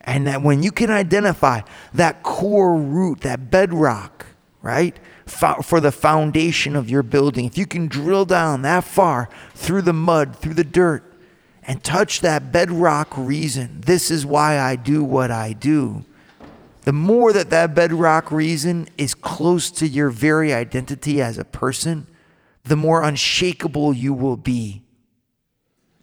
And 0.00 0.26
that 0.26 0.42
when 0.42 0.62
you 0.62 0.70
can 0.70 0.90
identify 0.90 1.62
that 1.92 2.22
core 2.22 2.76
root, 2.76 3.20
that 3.22 3.50
bedrock, 3.50 4.26
right, 4.62 4.96
for 5.26 5.80
the 5.80 5.92
foundation 5.92 6.76
of 6.76 6.88
your 6.88 7.02
building, 7.02 7.44
if 7.44 7.58
you 7.58 7.66
can 7.66 7.88
drill 7.88 8.24
down 8.24 8.62
that 8.62 8.84
far 8.84 9.28
through 9.54 9.82
the 9.82 9.92
mud, 9.92 10.36
through 10.36 10.54
the 10.54 10.64
dirt, 10.64 11.02
and 11.64 11.82
touch 11.82 12.20
that 12.20 12.52
bedrock 12.52 13.08
reason, 13.16 13.80
this 13.80 14.10
is 14.10 14.24
why 14.24 14.58
I 14.58 14.76
do 14.76 15.02
what 15.02 15.32
I 15.32 15.52
do, 15.52 16.04
the 16.82 16.92
more 16.92 17.32
that 17.32 17.50
that 17.50 17.74
bedrock 17.74 18.30
reason 18.30 18.88
is 18.96 19.12
close 19.12 19.72
to 19.72 19.88
your 19.88 20.08
very 20.08 20.54
identity 20.54 21.20
as 21.20 21.36
a 21.36 21.44
person, 21.44 22.06
the 22.66 22.76
more 22.76 23.02
unshakable 23.02 23.94
you 23.94 24.12
will 24.12 24.36
be. 24.36 24.82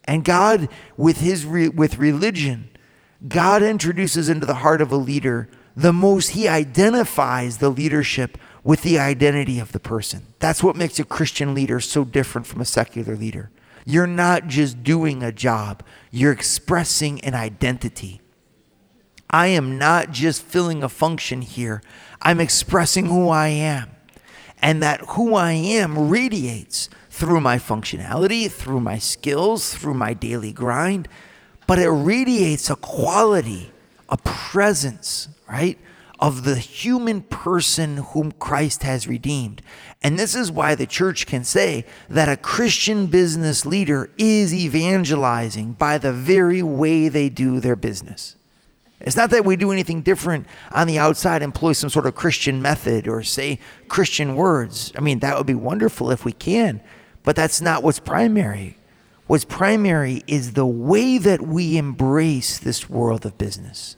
And 0.05 0.25
God, 0.25 0.70
with 0.98 1.17
his 1.17 1.46
re- 1.46 1.70
with 1.70 1.98
religion, 1.98 2.70
God 3.27 3.62
introduces 3.63 4.29
into 4.29 4.46
the 4.46 4.55
heart 4.55 4.82
of 4.82 4.91
a 4.91 4.98
leader 4.98 5.50
the 5.75 5.93
most 5.93 6.29
he 6.29 6.48
identifies 6.48 7.58
the 7.58 7.70
leadership 7.70 8.38
with 8.63 8.82
the 8.84 9.00
identity 9.00 9.60
of 9.60 9.72
the 9.72 9.79
person. 9.79 10.24
That's 10.39 10.63
what 10.63 10.75
makes 10.75 11.00
a 11.00 11.03
Christian 11.03 11.53
leader 11.53 11.79
so 11.79 12.03
different 12.03 12.48
from 12.48 12.62
a 12.62 12.65
secular 12.65 13.15
leader. 13.15 13.50
You're 13.86 14.08
not 14.08 14.48
just 14.48 14.84
doing 14.84 15.24
a 15.24 15.32
job, 15.32 15.84
you're 16.12 16.32
expressing 16.32 17.20
an 17.22 17.34
identity. 17.34 18.22
I 19.29 19.48
am 19.48 19.77
not 19.77 20.12
just 20.12 20.43
filling 20.43 20.84
a 20.84 20.89
function 20.89 21.41
here, 21.41 21.82
I'm 22.22 22.39
expressing 22.39 23.08
who 23.08 23.29
I 23.29 23.48
am. 23.48 23.92
And 24.63 24.82
that 24.82 25.01
who 25.10 25.36
I 25.36 25.51
am 25.51 26.10
radiates 26.10 26.89
through 27.10 27.41
my 27.41 27.58
functionality, 27.58 28.50
through 28.50 28.79
my 28.79 28.98
skills, 28.98 29.75
through 29.75 29.93
my 29.96 30.13
daily 30.13 30.53
grind, 30.53 31.10
but 31.67 31.79
it 31.79 31.89
radiates 31.89 32.70
a 32.70 32.77
quality, 32.77 33.72
a 34.08 34.15
presence, 34.17 35.27
right? 35.50 35.77
Of 36.17 36.46
the 36.46 36.55
human 36.55 37.24
person 37.24 37.98
whom 37.98 38.32
Christ 38.32 38.84
has 38.84 39.05
redeemed. 39.05 39.62
And 40.01 40.17
this 40.17 40.34
is 40.34 40.50
why 40.50 40.75
the 40.75 40.88
church 40.88 41.27
can 41.27 41.43
say 41.43 41.86
that 42.10 42.29
a 42.29 42.38
Christian 42.38 43.08
business 43.08 43.65
leader 43.65 44.12
is 44.17 44.53
evangelizing 44.53 45.74
by 45.74 45.98
the 45.98 46.13
very 46.13 46.63
way 46.63 47.10
they 47.10 47.27
do 47.27 47.60
their 47.60 47.75
business. 47.75 48.38
It's 49.03 49.17
not 49.17 49.31
that 49.31 49.43
we 49.43 49.57
do 49.57 49.72
anything 49.72 50.01
different 50.01 50.48
on 50.72 50.88
the 50.88 50.98
outside, 50.98 51.41
employ 51.41 51.74
some 51.74 51.89
sort 51.89 52.05
of 52.05 52.15
Christian 52.15 52.62
method 52.62 53.07
or 53.07 53.22
say 53.22 53.60
Christian 53.89 54.36
words. 54.36 54.93
I 54.98 55.01
mean, 55.01 55.19
that 55.19 55.38
would 55.38 55.45
be 55.45 55.53
wonderful 55.53 56.10
if 56.10 56.24
we 56.24 56.31
can, 56.31 56.81
but 57.22 57.36
that's 57.36 57.60
not 57.60 57.83
what's 57.83 58.00
primary. 58.00 58.77
What's 59.27 59.45
primary 59.45 60.24
is 60.25 60.54
the 60.54 60.65
way 60.65 61.17
that 61.17 61.41
we 61.41 61.77
embrace 61.77 62.58
this 62.60 62.89
world 62.89 63.25
of 63.25 63.38
business. 63.38 63.97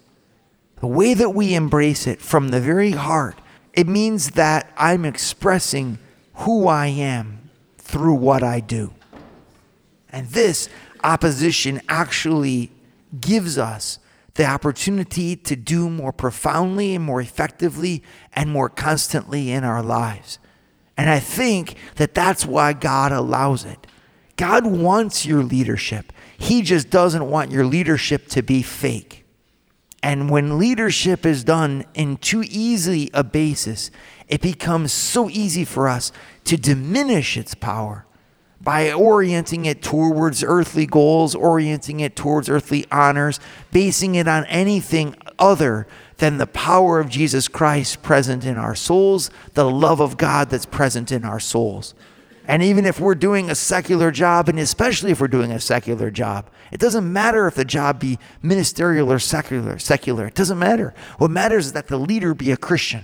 The 0.82 0.88
way 0.88 1.14
that 1.14 1.32
we 1.32 1.54
embrace 1.54 2.08
it 2.08 2.20
from 2.20 2.50
the 2.50 2.60
very 2.60 2.92
heart. 2.92 3.40
It 3.74 3.88
means 3.88 4.32
that 4.32 4.72
I'm 4.76 5.06
expressing 5.06 6.00
who 6.34 6.68
I 6.68 6.88
am 6.88 7.50
through 7.78 8.16
what 8.16 8.42
I 8.42 8.60
do. 8.60 8.94
And 10.12 10.28
this 10.30 10.68
opposition 11.04 11.82
actually 11.88 12.72
gives 13.20 13.58
us 13.58 14.00
the 14.36 14.46
opportunity 14.46 15.36
to 15.36 15.56
do 15.56 15.90
more 15.90 16.12
profoundly 16.12 16.94
and 16.94 17.04
more 17.04 17.22
effectively 17.22 18.04
and 18.34 18.50
more 18.50 18.70
constantly 18.70 19.52
in 19.52 19.64
our 19.64 19.82
lives. 19.82 20.40
And 20.98 21.10
I 21.10 21.20
think 21.20 21.76
that 21.96 22.14
that's 22.14 22.46
why 22.46 22.74
God 22.74 23.12
allows 23.12 23.66
it. 23.66 23.88
God 24.38 24.66
wants 24.66 25.26
your 25.26 25.44
leadership. 25.44 26.12
He 26.38 26.62
just 26.62 26.90
doesn't 26.90 27.30
want 27.30 27.52
your 27.52 27.66
leadership 27.66 28.28
to 28.30 28.44
be 28.44 28.62
fake. 28.62 29.26
And 30.04 30.30
when 30.30 30.60
leadership 30.60 31.26
is 31.26 31.44
done 31.44 31.86
in 31.94 32.18
too 32.18 32.44
easy 32.46 33.10
a 33.14 33.24
basis, 33.24 33.90
it 34.28 34.42
becomes 34.42 34.92
so 34.92 35.30
easy 35.30 35.66
for 35.66 35.88
us 35.88 36.12
to 36.44 36.58
diminish 36.58 37.38
its 37.38 37.56
power 37.56 38.06
by 38.62 38.92
orienting 38.92 39.66
it 39.66 39.82
towards 39.82 40.44
earthly 40.44 40.86
goals, 40.86 41.36
orienting 41.36 42.00
it 42.00 42.16
towards 42.16 42.50
earthly 42.50 42.86
honors, 42.92 43.40
basing 43.72 44.16
it 44.16 44.28
on 44.28 44.46
anything 44.46 45.16
other 45.38 45.88
than 46.18 46.38
the 46.38 46.48
power 46.48 47.00
of 47.00 47.10
Jesus 47.10 47.48
Christ 47.48 48.02
present 48.02 48.46
in 48.46 48.58
our 48.58 48.76
souls, 48.76 49.30
the 49.54 49.70
love 49.70 50.00
of 50.00 50.18
God 50.18 50.50
that's 50.50 50.66
present 50.66 51.12
in 51.12 51.26
our 51.26 51.40
souls. 51.40 51.94
And 52.48 52.62
even 52.62 52.86
if 52.86 53.00
we're 53.00 53.16
doing 53.16 53.50
a 53.50 53.56
secular 53.56 54.12
job, 54.12 54.50
and 54.50 54.60
especially 54.60 55.12
if 55.12 55.20
we're 55.20 55.28
doing 55.28 55.52
a 55.52 55.60
secular 55.60 56.12
job, 56.12 56.50
it 56.72 56.80
doesn't 56.80 57.12
matter 57.12 57.48
if 57.48 57.56
the 57.56 57.66
job 57.66 58.00
be 58.00 58.20
ministerial 58.42 59.12
or 59.12 59.20
secular, 59.20 59.80
secular. 59.80 60.28
It 60.28 60.36
doesn't 60.36 60.60
matter. 60.60 60.94
What 61.18 61.32
matters 61.32 61.68
is 61.68 61.74
that 61.74 61.88
the 61.88 61.98
leader 61.98 62.34
be 62.34 62.52
a 62.52 62.58
Christian. 62.58 63.04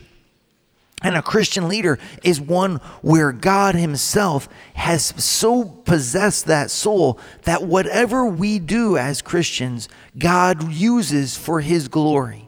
And 1.04 1.18
a 1.18 1.22
Christian 1.22 1.68
leader 1.68 1.98
is 2.24 2.40
one 2.40 2.76
where 3.02 3.32
God 3.32 3.76
Himself 3.76 4.48
has 4.76 5.14
so 5.24 5.64
possessed 5.64 6.46
that 6.46 6.70
soul 6.70 7.20
that 7.44 7.64
whatever 7.64 8.26
we 8.26 8.60
do 8.60 8.98
as 8.98 9.22
Christians, 9.22 9.90
God 10.18 10.72
uses 10.72 11.36
for 11.36 11.62
His 11.62 11.88
glory. 11.88 12.48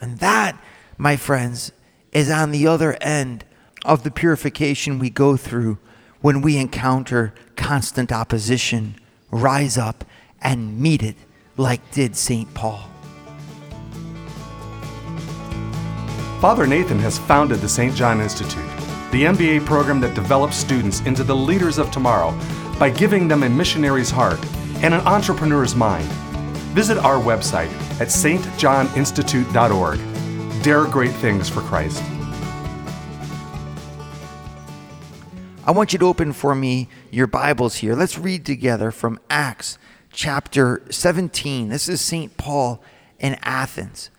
And 0.00 0.18
that, 0.18 0.62
my 0.98 1.16
friends, 1.16 1.72
is 2.12 2.30
on 2.30 2.50
the 2.50 2.66
other 2.66 2.96
end 3.00 3.44
of 3.84 4.02
the 4.02 4.10
purification 4.10 4.98
we 4.98 5.10
go 5.10 5.36
through 5.36 5.78
when 6.20 6.42
we 6.42 6.58
encounter 6.58 7.32
constant 7.56 8.12
opposition, 8.12 8.94
rise 9.30 9.78
up 9.78 10.04
and 10.42 10.78
meet 10.78 11.02
it 11.02 11.16
like 11.56 11.90
did 11.92 12.16
St. 12.16 12.52
Paul. 12.52 12.90
Father 16.40 16.66
Nathan 16.66 16.98
has 17.00 17.18
founded 17.18 17.58
the 17.58 17.68
St. 17.68 17.94
John 17.94 18.18
Institute, 18.18 18.64
the 19.10 19.24
MBA 19.24 19.66
program 19.66 20.00
that 20.00 20.14
develops 20.14 20.56
students 20.56 21.00
into 21.00 21.22
the 21.22 21.36
leaders 21.36 21.76
of 21.76 21.90
tomorrow 21.90 22.34
by 22.78 22.88
giving 22.88 23.28
them 23.28 23.42
a 23.42 23.48
missionary's 23.50 24.08
heart 24.08 24.42
and 24.76 24.94
an 24.94 25.02
entrepreneur's 25.02 25.74
mind. 25.74 26.08
Visit 26.72 26.96
our 26.96 27.22
website 27.22 27.70
at 28.00 28.08
stjohninstitute.org. 28.08 30.62
Dare 30.62 30.86
great 30.86 31.12
things 31.12 31.50
for 31.50 31.60
Christ. 31.60 32.02
I 35.66 35.72
want 35.72 35.92
you 35.92 35.98
to 35.98 36.06
open 36.06 36.32
for 36.32 36.54
me 36.54 36.88
your 37.10 37.26
Bibles 37.26 37.76
here. 37.76 37.94
Let's 37.94 38.16
read 38.16 38.46
together 38.46 38.90
from 38.90 39.20
Acts 39.28 39.76
chapter 40.10 40.80
17. 40.88 41.68
This 41.68 41.86
is 41.86 42.00
St. 42.00 42.34
Paul 42.38 42.82
in 43.18 43.36
Athens. 43.42 44.09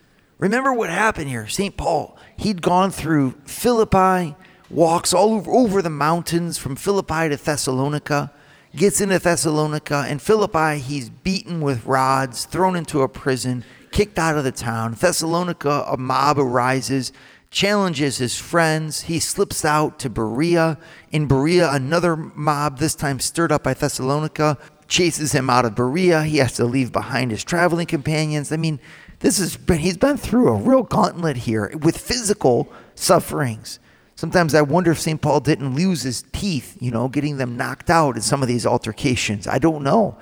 Remember 0.41 0.73
what 0.73 0.89
happened 0.89 1.29
here. 1.29 1.47
St. 1.47 1.77
Paul, 1.77 2.17
he'd 2.35 2.63
gone 2.63 2.89
through 2.89 3.35
Philippi, 3.45 4.35
walks 4.71 5.13
all 5.13 5.35
over, 5.35 5.51
over 5.51 5.83
the 5.83 5.91
mountains 5.91 6.57
from 6.57 6.75
Philippi 6.75 7.29
to 7.29 7.37
Thessalonica, 7.37 8.33
gets 8.75 8.99
into 8.99 9.19
Thessalonica. 9.19 10.05
and 10.07 10.19
Philippi, 10.19 10.79
he's 10.79 11.11
beaten 11.11 11.61
with 11.61 11.85
rods, 11.85 12.45
thrown 12.45 12.75
into 12.75 13.03
a 13.03 13.07
prison, 13.07 13.63
kicked 13.91 14.17
out 14.17 14.35
of 14.35 14.43
the 14.43 14.51
town. 14.51 14.95
Thessalonica, 14.95 15.85
a 15.87 15.95
mob 15.95 16.39
arises, 16.39 17.13
challenges 17.51 18.17
his 18.17 18.35
friends. 18.35 19.01
He 19.01 19.19
slips 19.19 19.63
out 19.63 19.99
to 19.99 20.09
Berea. 20.09 20.79
In 21.11 21.27
Berea, 21.27 21.69
another 21.71 22.15
mob, 22.15 22.79
this 22.79 22.95
time 22.95 23.19
stirred 23.19 23.51
up 23.51 23.61
by 23.61 23.75
Thessalonica, 23.75 24.57
chases 24.87 25.33
him 25.33 25.51
out 25.51 25.65
of 25.65 25.75
Berea. 25.75 26.23
He 26.23 26.37
has 26.37 26.53
to 26.53 26.65
leave 26.65 26.91
behind 26.91 27.29
his 27.29 27.43
traveling 27.43 27.85
companions. 27.85 28.51
I 28.51 28.57
mean, 28.57 28.79
this 29.21 29.39
is 29.39 29.57
he's 29.67 29.97
been 29.97 30.17
through 30.17 30.49
a 30.49 30.55
real 30.55 30.83
gauntlet 30.83 31.37
here 31.37 31.71
with 31.81 31.97
physical 31.97 32.71
sufferings. 32.95 33.79
Sometimes 34.15 34.53
I 34.53 34.61
wonder 34.61 34.91
if 34.91 34.99
St. 34.99 35.21
Paul 35.21 35.39
didn't 35.39 35.73
lose 35.75 36.03
his 36.03 36.23
teeth, 36.31 36.77
you 36.79 36.91
know, 36.91 37.07
getting 37.07 37.37
them 37.37 37.57
knocked 37.57 37.89
out 37.89 38.15
in 38.15 38.21
some 38.21 38.41
of 38.41 38.47
these 38.47 38.65
altercations. 38.65 39.47
I 39.47 39.57
don't 39.57 39.83
know. 39.83 40.17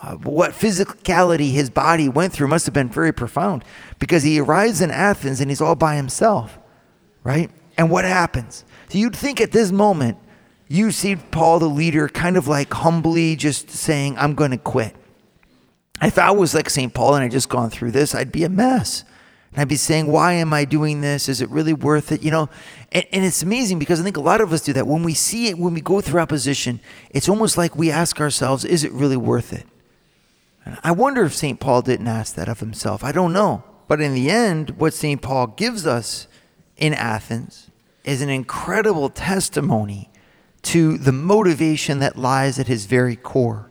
Uh, 0.00 0.14
what 0.16 0.52
physicality 0.52 1.50
his 1.50 1.68
body 1.68 2.08
went 2.08 2.32
through 2.32 2.48
must 2.48 2.66
have 2.66 2.74
been 2.74 2.88
very 2.88 3.12
profound 3.12 3.64
because 3.98 4.22
he 4.22 4.40
arrives 4.40 4.80
in 4.80 4.90
Athens 4.90 5.40
and 5.40 5.50
he's 5.50 5.60
all 5.60 5.74
by 5.74 5.96
himself, 5.96 6.58
right? 7.24 7.50
And 7.76 7.90
what 7.90 8.04
happens? 8.04 8.64
So 8.88 8.98
you'd 8.98 9.16
think 9.16 9.40
at 9.40 9.52
this 9.52 9.70
moment, 9.70 10.18
you 10.68 10.90
see 10.90 11.16
Paul, 11.16 11.58
the 11.58 11.68
leader, 11.68 12.08
kind 12.08 12.36
of 12.36 12.48
like 12.48 12.72
humbly 12.72 13.36
just 13.36 13.70
saying, 13.70 14.16
I'm 14.18 14.34
going 14.34 14.52
to 14.52 14.58
quit. 14.58 14.96
If 16.02 16.18
I 16.18 16.30
was 16.32 16.54
like 16.54 16.68
St. 16.68 16.92
Paul 16.92 17.14
and 17.14 17.24
I'd 17.24 17.30
just 17.30 17.48
gone 17.48 17.70
through 17.70 17.92
this, 17.92 18.14
I'd 18.14 18.32
be 18.32 18.44
a 18.44 18.48
mess. 18.48 19.04
And 19.52 19.60
I'd 19.60 19.68
be 19.68 19.76
saying, 19.76 20.06
why 20.06 20.32
am 20.32 20.52
I 20.52 20.64
doing 20.64 21.00
this? 21.00 21.28
Is 21.28 21.40
it 21.40 21.48
really 21.50 21.74
worth 21.74 22.10
it? 22.10 22.22
You 22.22 22.30
know, 22.30 22.48
and, 22.90 23.04
and, 23.12 23.24
it's 23.24 23.42
amazing 23.42 23.78
because 23.78 24.00
I 24.00 24.02
think 24.02 24.16
a 24.16 24.20
lot 24.20 24.40
of 24.40 24.52
us 24.52 24.62
do 24.62 24.72
that. 24.72 24.86
When 24.86 25.02
we 25.02 25.14
see 25.14 25.48
it, 25.48 25.58
when 25.58 25.74
we 25.74 25.80
go 25.80 26.00
through 26.00 26.20
opposition, 26.20 26.80
it's 27.10 27.28
almost 27.28 27.58
like 27.58 27.76
we 27.76 27.90
ask 27.90 28.20
ourselves, 28.20 28.64
is 28.64 28.82
it 28.82 28.92
really 28.92 29.16
worth 29.16 29.52
it? 29.52 29.66
And 30.64 30.78
I 30.82 30.92
wonder 30.92 31.24
if 31.24 31.34
St. 31.34 31.60
Paul 31.60 31.82
didn't 31.82 32.08
ask 32.08 32.34
that 32.34 32.48
of 32.48 32.60
himself. 32.60 33.04
I 33.04 33.12
don't 33.12 33.32
know. 33.32 33.62
But 33.88 34.00
in 34.00 34.14
the 34.14 34.30
end, 34.30 34.70
what 34.78 34.94
St. 34.94 35.20
Paul 35.20 35.48
gives 35.48 35.86
us 35.86 36.26
in 36.76 36.94
Athens 36.94 37.70
is 38.04 38.22
an 38.22 38.30
incredible 38.30 39.10
testimony 39.10 40.10
to 40.62 40.96
the 40.96 41.12
motivation 41.12 41.98
that 41.98 42.16
lies 42.16 42.58
at 42.58 42.68
his 42.68 42.86
very 42.86 43.16
core, 43.16 43.70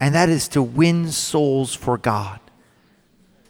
and 0.00 0.14
that 0.14 0.30
is 0.30 0.48
to 0.48 0.62
win 0.62 1.12
souls 1.12 1.74
for 1.74 1.98
God. 1.98 2.40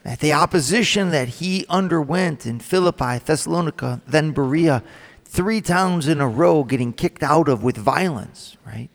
That 0.03 0.19
the 0.19 0.33
opposition 0.33 1.11
that 1.11 1.29
he 1.29 1.65
underwent 1.69 2.45
in 2.45 2.59
Philippi, 2.59 3.19
Thessalonica, 3.19 4.03
then 4.07 4.33
Berea, 4.33 4.83
three 5.25 5.61
towns 5.61 6.09
in 6.09 6.21
a 6.21 6.29
row 6.29 6.65
getting 6.65 6.93
kicked 6.93 7.23
out 7.23 7.49
of 7.49 7.63
with 7.63 7.77
violence, 7.77 8.57
right? 8.67 8.89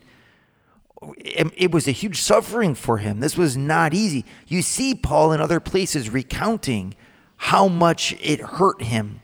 It 1.19 1.71
was 1.71 1.87
a 1.87 1.91
huge 1.91 2.19
suffering 2.21 2.75
for 2.75 2.97
him. 2.97 3.19
This 3.19 3.37
was 3.37 3.55
not 3.55 3.93
easy. 3.93 4.25
You 4.47 4.61
see 4.61 4.95
Paul 4.95 5.31
in 5.31 5.39
other 5.39 5.59
places 5.59 6.09
recounting 6.09 6.95
how 7.37 7.67
much 7.67 8.13
it 8.21 8.39
hurt 8.39 8.81
him 8.81 9.21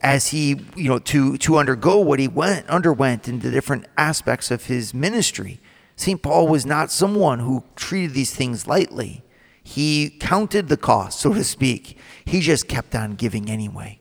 as 0.00 0.28
he, 0.28 0.64
you 0.74 0.88
know, 0.88 0.98
to 1.00 1.36
to 1.38 1.58
undergo 1.58 1.98
what 1.98 2.18
he 2.18 2.28
went 2.28 2.66
underwent 2.68 3.28
in 3.28 3.40
the 3.40 3.50
different 3.50 3.86
aspects 3.96 4.50
of 4.50 4.66
his 4.66 4.94
ministry. 4.94 5.60
St. 5.98 6.22
Paul 6.22 6.46
was 6.46 6.64
not 6.64 6.92
someone 6.92 7.40
who 7.40 7.64
treated 7.74 8.14
these 8.14 8.32
things 8.32 8.68
lightly. 8.68 9.24
He 9.64 10.10
counted 10.20 10.68
the 10.68 10.76
cost, 10.76 11.18
so 11.18 11.34
to 11.34 11.42
speak. 11.42 11.98
He 12.24 12.38
just 12.38 12.68
kept 12.68 12.94
on 12.94 13.16
giving 13.16 13.50
anyway. 13.50 13.98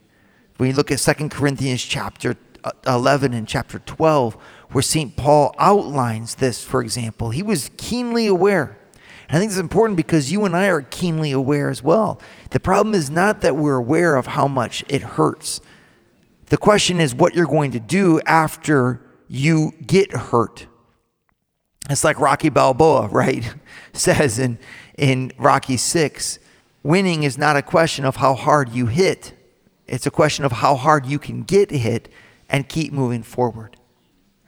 When 0.57 0.69
you 0.69 0.75
look 0.75 0.91
at 0.91 0.99
2 0.99 1.29
Corinthians 1.29 1.83
chapter 1.83 2.37
uh, 2.63 2.71
11 2.85 3.33
and 3.33 3.47
chapter 3.47 3.79
12, 3.79 4.35
where 4.69 4.83
St. 4.83 5.15
Paul 5.17 5.55
outlines 5.57 6.35
this, 6.35 6.63
for 6.63 6.83
example, 6.83 7.31
he 7.31 7.41
was 7.41 7.71
keenly 7.77 8.27
aware. 8.27 8.77
And 9.27 9.37
I 9.37 9.39
think 9.39 9.49
it's 9.49 9.59
important 9.59 9.97
because 9.97 10.31
you 10.31 10.45
and 10.45 10.55
I 10.55 10.67
are 10.67 10.83
keenly 10.83 11.31
aware 11.31 11.71
as 11.71 11.81
well. 11.81 12.21
The 12.51 12.59
problem 12.59 12.93
is 12.93 13.09
not 13.09 13.41
that 13.41 13.55
we're 13.55 13.75
aware 13.75 14.15
of 14.17 14.27
how 14.27 14.47
much 14.47 14.85
it 14.87 15.01
hurts. 15.01 15.61
The 16.45 16.57
question 16.57 16.99
is 16.99 17.15
what 17.15 17.33
you're 17.33 17.47
going 17.47 17.71
to 17.71 17.79
do 17.79 18.21
after 18.27 19.01
you 19.27 19.71
get 19.83 20.11
hurt. 20.11 20.67
It's 21.89 22.03
like 22.03 22.19
Rocky 22.19 22.49
Balboa, 22.49 23.07
right? 23.11 23.53
Says 23.93 24.39
in, 24.39 24.59
in 24.97 25.31
Rocky 25.37 25.77
6 25.77 26.39
winning 26.83 27.23
is 27.23 27.37
not 27.37 27.57
a 27.57 27.61
question 27.61 28.05
of 28.05 28.15
how 28.15 28.33
hard 28.33 28.69
you 28.69 28.85
hit, 28.85 29.33
it's 29.87 30.05
a 30.05 30.11
question 30.11 30.45
of 30.45 30.53
how 30.53 30.75
hard 30.75 31.05
you 31.05 31.19
can 31.19 31.43
get 31.43 31.69
hit 31.69 32.07
and 32.49 32.69
keep 32.69 32.93
moving 32.93 33.23
forward. 33.23 33.75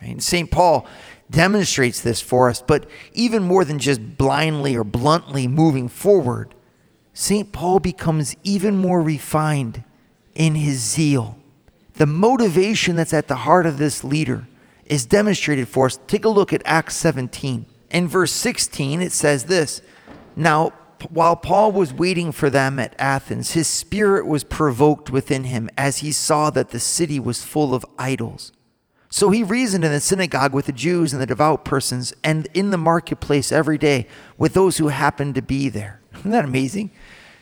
Right? 0.02 0.22
St. 0.22 0.50
Paul 0.50 0.88
demonstrates 1.30 2.02
this 2.02 2.22
for 2.22 2.50
us, 2.50 2.62
but 2.62 2.90
even 3.14 3.44
more 3.44 3.66
than 3.66 3.78
just 3.78 4.18
blindly 4.18 4.76
or 4.76 4.86
bluntly 4.86 5.48
moving 5.48 5.90
forward, 5.90 6.56
St. 7.14 7.52
Paul 7.52 7.80
becomes 7.80 8.36
even 8.44 8.78
more 8.78 9.02
refined 9.02 9.84
in 10.34 10.56
his 10.56 10.80
zeal. 10.80 11.38
The 11.96 12.06
motivation 12.06 12.96
that's 12.96 13.14
at 13.14 13.28
the 13.28 13.36
heart 13.36 13.66
of 13.66 13.78
this 13.78 14.04
leader 14.04 14.48
is 14.90 15.06
demonstrated 15.06 15.68
for 15.68 15.86
us. 15.86 16.00
Take 16.08 16.26
a 16.26 16.30
look 16.30 16.52
at 16.52 16.62
Acts 16.66 16.96
17. 16.98 17.66
In 17.92 18.08
verse 18.08 18.34
16, 18.34 19.02
it 19.02 19.12
says 19.12 19.46
this 19.46 19.82
Now, 20.36 20.74
while 21.10 21.36
Paul 21.36 21.72
was 21.72 21.94
waiting 21.94 22.32
for 22.32 22.50
them 22.50 22.78
at 22.80 22.96
Athens, 23.00 23.52
his 23.52 23.68
spirit 23.68 24.26
was 24.26 24.44
provoked 24.44 25.10
within 25.10 25.46
him 25.46 25.70
as 25.78 26.00
he 26.00 26.12
saw 26.12 26.50
that 26.50 26.70
the 26.70 26.80
city 26.80 27.20
was 27.20 27.44
full 27.44 27.74
of 27.74 27.86
idols. 27.98 28.52
So 29.10 29.32
he 29.32 29.42
reasoned 29.42 29.84
in 29.84 29.92
the 29.92 30.00
synagogue 30.00 30.54
with 30.54 30.68
the 30.68 30.72
Jews 30.72 31.14
and 31.14 31.22
the 31.22 31.26
devout 31.26 31.66
persons, 31.66 32.14
and 32.24 32.48
in 32.54 32.70
the 32.70 32.78
marketplace 32.78 33.52
every 33.52 33.78
day 33.78 34.08
with 34.38 34.54
those 34.54 34.78
who 34.78 34.90
happened 34.90 35.36
to 35.36 35.42
be 35.42 35.70
there. 35.70 36.02
Isn't 36.20 36.32
that 36.32 36.46
amazing? 36.46 36.92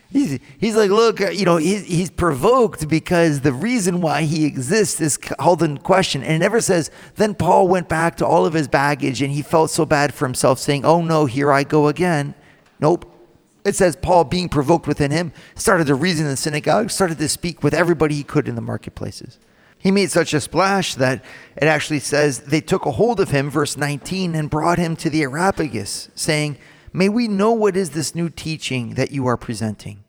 He's, 0.09 0.39
he's 0.57 0.75
like, 0.75 0.89
look, 0.89 1.19
uh, 1.19 1.29
you 1.29 1.43
know, 1.43 1.57
he's, 1.57 1.85
he's 1.85 2.09
provoked 2.09 2.87
because 2.87 3.41
the 3.41 3.51
reason 3.51 3.99
why 3.99 4.21
he 4.21 4.45
exists 4.45 5.01
is 5.01 5.17
called 5.17 5.61
in 5.61 5.79
question. 5.79 6.23
And 6.23 6.33
it 6.33 6.39
never 6.39 6.61
says, 6.61 6.89
then 7.15 7.35
Paul 7.35 7.67
went 7.67 7.89
back 7.89 8.15
to 8.17 8.25
all 8.25 8.45
of 8.45 8.53
his 8.53 8.67
baggage 8.69 9.21
and 9.21 9.31
he 9.31 9.41
felt 9.41 9.69
so 9.69 9.85
bad 9.85 10.13
for 10.13 10.25
himself, 10.25 10.59
saying, 10.59 10.85
oh 10.85 11.01
no, 11.01 11.25
here 11.25 11.51
I 11.51 11.63
go 11.63 11.87
again. 11.89 12.35
Nope. 12.79 13.13
It 13.65 13.75
says 13.75 13.97
Paul, 13.97 14.23
being 14.23 14.47
provoked 14.47 14.87
within 14.87 15.11
him, 15.11 15.33
started 15.55 15.87
to 15.87 15.95
reason 15.95 16.25
in 16.25 16.31
the 16.31 16.37
synagogue, 16.37 16.89
started 16.89 17.17
to 17.17 17.27
speak 17.27 17.61
with 17.61 17.73
everybody 17.73 18.15
he 18.15 18.23
could 18.23 18.47
in 18.47 18.55
the 18.55 18.61
marketplaces. 18.61 19.39
He 19.77 19.91
made 19.91 20.09
such 20.09 20.33
a 20.33 20.39
splash 20.39 20.95
that 20.95 21.23
it 21.57 21.65
actually 21.65 21.99
says 21.99 22.39
they 22.39 22.61
took 22.61 22.85
a 22.85 22.91
hold 22.91 23.19
of 23.19 23.31
him, 23.31 23.49
verse 23.49 23.75
19, 23.75 24.35
and 24.35 24.49
brought 24.49 24.77
him 24.77 24.95
to 24.95 25.09
the 25.09 25.21
Areopagus, 25.21 26.09
saying, 26.15 26.57
May 26.93 27.09
we 27.09 27.27
know 27.27 27.51
what 27.51 27.77
is 27.77 27.91
this 27.91 28.15
new 28.15 28.29
teaching 28.29 28.95
that 28.95 29.11
you 29.11 29.27
are 29.27 29.37
presenting. 29.37 30.03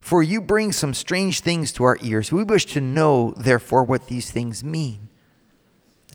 For 0.00 0.22
you 0.22 0.40
bring 0.40 0.72
some 0.72 0.94
strange 0.94 1.40
things 1.40 1.72
to 1.72 1.84
our 1.84 1.98
ears. 2.02 2.32
We 2.32 2.44
wish 2.44 2.66
to 2.66 2.80
know, 2.80 3.34
therefore, 3.36 3.84
what 3.84 4.06
these 4.06 4.30
things 4.30 4.64
mean. 4.64 5.08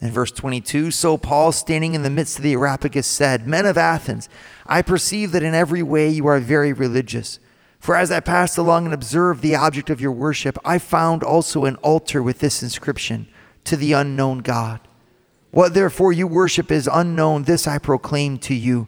In 0.02 0.12
verse 0.12 0.32
22, 0.32 0.92
so 0.92 1.18
Paul, 1.18 1.52
standing 1.52 1.94
in 1.94 2.04
the 2.04 2.10
midst 2.10 2.38
of 2.38 2.44
the 2.44 2.54
Areopagus, 2.54 3.08
said, 3.08 3.48
Men 3.48 3.66
of 3.66 3.78
Athens, 3.78 4.28
I 4.66 4.82
perceive 4.82 5.32
that 5.32 5.44
in 5.44 5.54
every 5.54 5.84
way 5.84 6.10
you 6.10 6.28
are 6.28 6.40
very 6.40 6.74
religious. 6.74 7.40
For 7.80 7.96
as 7.96 8.12
I 8.12 8.20
passed 8.20 8.58
along 8.58 8.86
and 8.86 8.94
observed 8.94 9.42
the 9.42 9.56
object 9.56 9.90
of 9.90 10.02
your 10.02 10.12
worship, 10.12 10.58
I 10.66 10.80
found 10.80 11.24
also 11.24 11.66
an 11.66 11.76
altar 11.78 12.24
with 12.24 12.40
this 12.40 12.64
inscription 12.64 13.28
To 13.66 13.78
the 13.78 13.94
unknown 13.94 14.40
God. 14.40 14.80
What 15.52 15.74
therefore 15.74 16.12
you 16.12 16.26
worship 16.26 16.72
is 16.72 16.90
unknown, 16.92 17.44
this 17.44 17.68
I 17.68 17.78
proclaim 17.78 18.40
to 18.40 18.56
you 18.56 18.88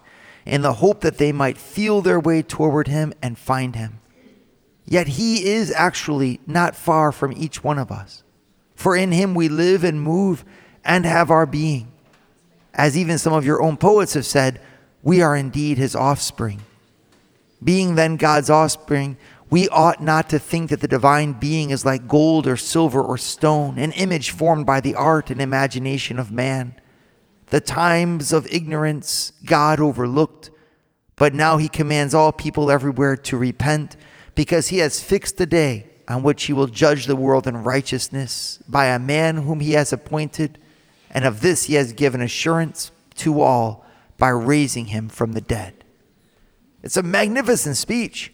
in 0.45 0.61
the 0.61 0.73
hope 0.73 1.01
that 1.01 1.17
they 1.17 1.31
might 1.31 1.57
feel 1.57 2.01
their 2.01 2.19
way 2.19 2.41
toward 2.41 2.87
him 2.87 3.13
and 3.21 3.37
find 3.37 3.75
him. 3.75 3.99
Yet 4.85 5.07
he 5.07 5.47
is 5.47 5.71
actually 5.71 6.39
not 6.45 6.75
far 6.75 7.11
from 7.11 7.33
each 7.33 7.63
one 7.63 7.77
of 7.77 7.91
us. 7.91 8.23
For 8.75 8.95
in 8.95 9.11
him 9.11 9.35
we 9.35 9.47
live 9.47 9.83
and 9.83 10.01
move 10.01 10.43
and 10.83 11.05
have 11.05 11.29
our 11.29 11.45
being. 11.45 11.91
As 12.73 12.97
even 12.97 13.17
some 13.17 13.33
of 13.33 13.45
your 13.45 13.61
own 13.61 13.77
poets 13.77 14.15
have 14.15 14.25
said, 14.25 14.59
we 15.03 15.21
are 15.21 15.35
indeed 15.35 15.77
his 15.77 15.95
offspring. 15.95 16.61
Being 17.63 17.95
then 17.95 18.15
God's 18.17 18.49
offspring, 18.49 19.17
we 19.49 19.67
ought 19.69 20.01
not 20.01 20.29
to 20.29 20.39
think 20.39 20.69
that 20.69 20.79
the 20.79 20.87
divine 20.87 21.33
being 21.33 21.69
is 21.69 21.85
like 21.85 22.07
gold 22.07 22.47
or 22.47 22.57
silver 22.57 23.01
or 23.01 23.17
stone, 23.17 23.77
an 23.77 23.91
image 23.91 24.31
formed 24.31 24.65
by 24.65 24.79
the 24.79 24.95
art 24.95 25.29
and 25.29 25.41
imagination 25.41 26.17
of 26.17 26.31
man. 26.31 26.75
The 27.51 27.59
times 27.59 28.31
of 28.31 28.47
ignorance 28.47 29.33
God 29.45 29.81
overlooked, 29.81 30.49
but 31.17 31.33
now 31.33 31.57
he 31.57 31.67
commands 31.67 32.13
all 32.13 32.31
people 32.31 32.71
everywhere 32.71 33.17
to 33.17 33.37
repent 33.37 33.97
because 34.35 34.69
he 34.69 34.77
has 34.77 35.03
fixed 35.03 35.37
the 35.37 35.45
day 35.45 35.87
on 36.07 36.23
which 36.23 36.45
he 36.45 36.53
will 36.53 36.67
judge 36.67 37.05
the 37.05 37.15
world 37.15 37.47
in 37.47 37.63
righteousness 37.63 38.57
by 38.69 38.85
a 38.85 38.97
man 38.97 39.37
whom 39.37 39.59
he 39.59 39.73
has 39.73 39.91
appointed, 39.91 40.59
and 41.09 41.25
of 41.25 41.41
this 41.41 41.65
he 41.65 41.73
has 41.73 41.91
given 41.91 42.21
assurance 42.21 42.89
to 43.15 43.41
all 43.41 43.85
by 44.17 44.29
raising 44.29 44.85
him 44.85 45.09
from 45.09 45.33
the 45.33 45.41
dead. 45.41 45.83
It's 46.83 46.97
a 46.97 47.03
magnificent 47.03 47.75
speech. 47.75 48.33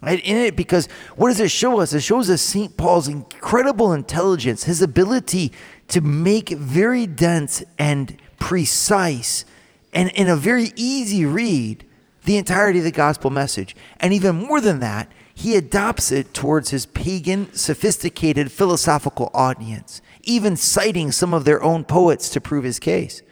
Right, 0.00 0.24
in 0.24 0.36
it 0.36 0.54
because 0.54 0.86
what 1.16 1.28
does 1.28 1.40
it 1.40 1.50
show 1.50 1.80
us? 1.80 1.92
It 1.92 2.02
shows 2.02 2.30
us 2.30 2.40
St. 2.40 2.76
Paul's 2.76 3.08
incredible 3.08 3.92
intelligence, 3.92 4.62
his 4.62 4.80
ability 4.80 5.50
to 5.88 6.00
make 6.00 6.50
very 6.50 7.04
dense 7.04 7.64
and 7.80 8.16
precise 8.38 9.44
and 9.92 10.10
in 10.10 10.28
a 10.28 10.36
very 10.36 10.72
easy 10.76 11.24
read 11.24 11.84
the 12.24 12.36
entirety 12.36 12.78
of 12.78 12.84
the 12.84 12.90
gospel 12.90 13.30
message. 13.30 13.74
And 14.00 14.12
even 14.12 14.36
more 14.36 14.60
than 14.60 14.80
that, 14.80 15.10
he 15.34 15.56
adopts 15.56 16.10
it 16.10 16.34
towards 16.34 16.70
his 16.70 16.84
pagan, 16.84 17.52
sophisticated 17.54 18.50
philosophical 18.50 19.30
audience, 19.32 20.02
even 20.24 20.56
citing 20.56 21.12
some 21.12 21.32
of 21.32 21.44
their 21.44 21.62
own 21.62 21.84
poets 21.84 22.28
to 22.30 22.40
prove 22.40 22.64
his 22.64 22.78
case. 22.78 23.22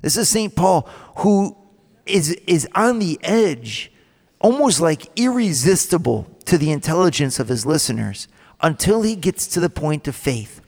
This 0.00 0.16
is 0.16 0.28
St. 0.28 0.54
Paul 0.56 0.88
who 1.18 1.56
is, 2.06 2.32
is 2.46 2.66
on 2.74 2.98
the 2.98 3.18
edge, 3.22 3.92
almost 4.40 4.80
like 4.80 5.08
irresistible 5.16 6.26
to 6.46 6.58
the 6.58 6.72
intelligence 6.72 7.38
of 7.38 7.48
his 7.48 7.64
listeners 7.64 8.26
until 8.60 9.02
he 9.02 9.14
gets 9.14 9.46
to 9.48 9.60
the 9.60 9.70
point 9.70 10.08
of 10.08 10.16
faith. 10.16 10.60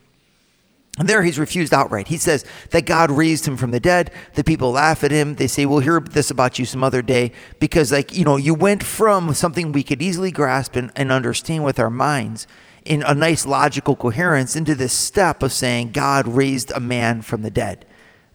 And 0.97 1.07
there 1.07 1.21
he's 1.21 1.37
refused 1.37 1.73
outright. 1.73 2.07
He 2.07 2.17
says 2.17 2.43
that 2.71 2.87
God 2.87 3.11
raised 3.11 3.47
him 3.47 3.55
from 3.55 3.71
the 3.71 3.79
dead. 3.79 4.11
The 4.33 4.43
people 4.43 4.71
laugh 4.71 5.03
at 5.03 5.11
him. 5.11 5.35
They 5.35 5.47
say, 5.47 5.65
We'll 5.65 5.79
hear 5.79 5.99
this 5.99 6.31
about 6.31 6.57
you 6.57 6.65
some 6.65 6.83
other 6.83 7.03
day 7.03 7.31
because, 7.59 7.91
like, 7.91 8.15
you 8.15 8.25
know, 8.25 8.37
you 8.37 8.55
went 8.55 8.83
from 8.83 9.33
something 9.33 9.71
we 9.71 9.83
could 9.83 10.01
easily 10.01 10.31
grasp 10.31 10.75
and, 10.75 10.91
and 10.95 11.11
understand 11.11 11.63
with 11.63 11.79
our 11.79 11.91
minds 11.91 12.47
in 12.83 13.03
a 13.03 13.13
nice 13.13 13.45
logical 13.45 13.95
coherence 13.95 14.55
into 14.55 14.73
this 14.73 14.93
step 14.93 15.43
of 15.43 15.53
saying 15.53 15.91
God 15.91 16.27
raised 16.27 16.71
a 16.71 16.79
man 16.79 17.21
from 17.21 17.43
the 17.43 17.51
dead. 17.51 17.85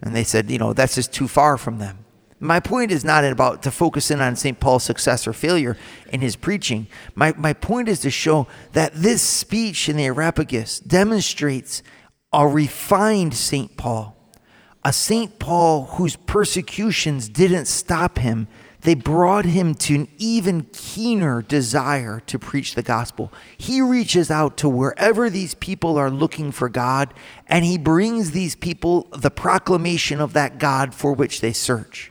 And 0.01 0.14
they 0.14 0.25
said, 0.25 0.48
You 0.48 0.59
know, 0.59 0.72
that's 0.72 0.94
just 0.94 1.12
too 1.12 1.27
far 1.27 1.59
from 1.59 1.79
them. 1.79 2.05
My 2.38 2.59
point 2.59 2.90
is 2.90 3.05
not 3.05 3.25
about 3.25 3.62
to 3.62 3.70
focus 3.70 4.11
in 4.11 4.20
on 4.20 4.35
St. 4.35 4.59
Paul's 4.59 4.83
success 4.83 5.29
or 5.29 5.33
failure 5.33 5.77
in 6.12 6.20
his 6.20 6.35
preaching. 6.35 6.88
My, 7.14 7.33
my 7.37 7.53
point 7.53 7.88
is 7.88 8.01
to 8.01 8.11
show 8.11 8.48
that 8.72 8.94
this 8.94 9.22
speech 9.22 9.88
in 9.88 9.96
the 9.96 10.07
Areopagus 10.07 10.81
demonstrates 10.81 11.85
a 12.33 12.47
refined 12.47 13.35
St. 13.35 13.77
Paul, 13.77 14.16
a 14.85 14.92
St. 14.92 15.38
Paul 15.38 15.85
whose 15.85 16.16
persecutions 16.16 17.29
didn't 17.29 17.66
stop 17.66 18.18
him. 18.18 18.49
They 18.81 18.95
brought 18.95 19.45
him 19.45 19.75
to 19.77 19.95
an 19.95 20.09
even 20.18 20.66
keener 20.73 21.42
desire 21.42 22.21
to 22.27 22.38
preach 22.38 22.75
the 22.75 22.83
gospel. 22.83 23.33
He 23.57 23.81
reaches 23.81 24.29
out 24.29 24.57
to 24.57 24.68
wherever 24.68 25.31
these 25.31 25.55
people 25.55 25.97
are 25.97 26.11
looking 26.11 26.51
for 26.51 26.68
God, 26.68 27.14
and 27.47 27.64
he 27.64 27.79
brings 27.79 28.33
these 28.33 28.57
people 28.57 29.07
the 29.12 29.31
proclamation 29.31 30.21
of 30.21 30.33
that 30.33 30.59
God 30.59 30.95
for 30.95 31.12
which 31.12 31.40
they 31.40 31.53
search. 31.53 32.11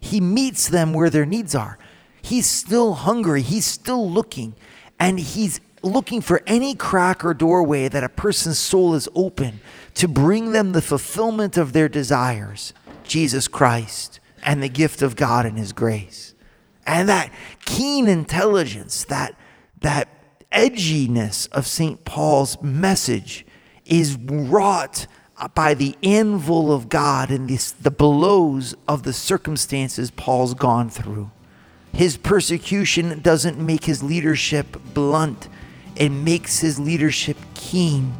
He 0.00 0.20
meets 0.20 0.68
them 0.68 0.94
where 0.94 1.10
their 1.10 1.26
needs 1.26 1.54
are. 1.54 1.78
He's 2.22 2.46
still 2.46 2.94
hungry, 2.94 3.42
he's 3.42 3.66
still 3.66 4.08
looking, 4.10 4.54
and 4.98 5.20
he's 5.20 5.60
looking 5.82 6.20
for 6.20 6.42
any 6.46 6.74
crack 6.74 7.24
or 7.24 7.34
doorway 7.34 7.88
that 7.88 8.04
a 8.04 8.08
person's 8.08 8.58
soul 8.58 8.94
is 8.94 9.08
open 9.14 9.60
to 9.94 10.08
bring 10.08 10.52
them 10.52 10.72
the 10.72 10.82
fulfillment 10.82 11.56
of 11.56 11.72
their 11.72 11.88
desires 11.88 12.72
Jesus 13.04 13.48
Christ 13.48 14.20
and 14.42 14.62
the 14.62 14.68
gift 14.68 15.02
of 15.02 15.16
God 15.16 15.46
and 15.46 15.58
His 15.58 15.72
grace. 15.72 16.34
And 16.86 17.08
that 17.08 17.32
keen 17.64 18.08
intelligence, 18.08 19.04
that, 19.04 19.34
that 19.80 20.08
edginess 20.52 21.50
of 21.50 21.66
St. 21.66 22.04
Paul's 22.04 22.60
message 22.62 23.46
is 23.84 24.16
wrought 24.16 25.06
by 25.54 25.74
the 25.74 25.96
anvil 26.02 26.72
of 26.72 26.88
God 26.88 27.30
and 27.30 27.48
this, 27.48 27.70
the 27.70 27.90
blows 27.90 28.74
of 28.86 29.02
the 29.04 29.12
circumstances 29.12 30.10
Paul's 30.10 30.54
gone 30.54 30.90
through. 30.90 31.30
His 31.92 32.16
persecution 32.16 33.20
doesn't 33.20 33.58
make 33.58 33.84
his 33.84 34.02
leadership 34.02 34.76
blunt 34.94 35.48
it 35.98 36.10
makes 36.10 36.60
his 36.60 36.78
leadership 36.78 37.36
keen 37.54 38.12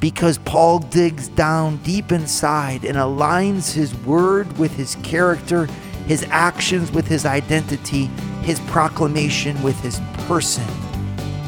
because 0.00 0.38
Paul 0.38 0.80
digs 0.80 1.28
down 1.28 1.76
deep 1.78 2.10
inside 2.10 2.84
and 2.84 2.96
aligns 2.96 3.72
his 3.72 3.94
word 3.98 4.58
with 4.58 4.74
his 4.74 4.96
character, 4.96 5.66
his 6.06 6.26
actions 6.30 6.90
with 6.90 7.06
his 7.06 7.24
identity, 7.26 8.06
his 8.42 8.58
proclamation 8.60 9.62
with 9.62 9.78
his 9.80 10.00
person. 10.26 10.64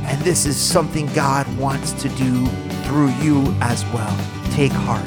And 0.05 0.21
this 0.23 0.47
is 0.47 0.57
something 0.57 1.07
God 1.15 1.49
wants 1.59 1.93
to 1.95 2.09
do 2.11 2.47
through 2.85 3.11
you 3.21 3.43
as 3.61 3.85
well. 3.87 4.17
Take 4.53 4.73
heart. 4.73 5.03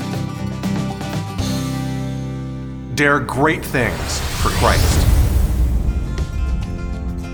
Dare 2.96 3.20
great 3.20 3.64
things 3.64 4.20
for 4.42 4.50
Christ. 4.50 5.02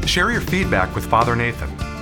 Share 0.08 0.32
your 0.32 0.42
feedback 0.42 0.94
with 0.94 1.06
Father 1.06 1.36
Nathan 1.36 1.81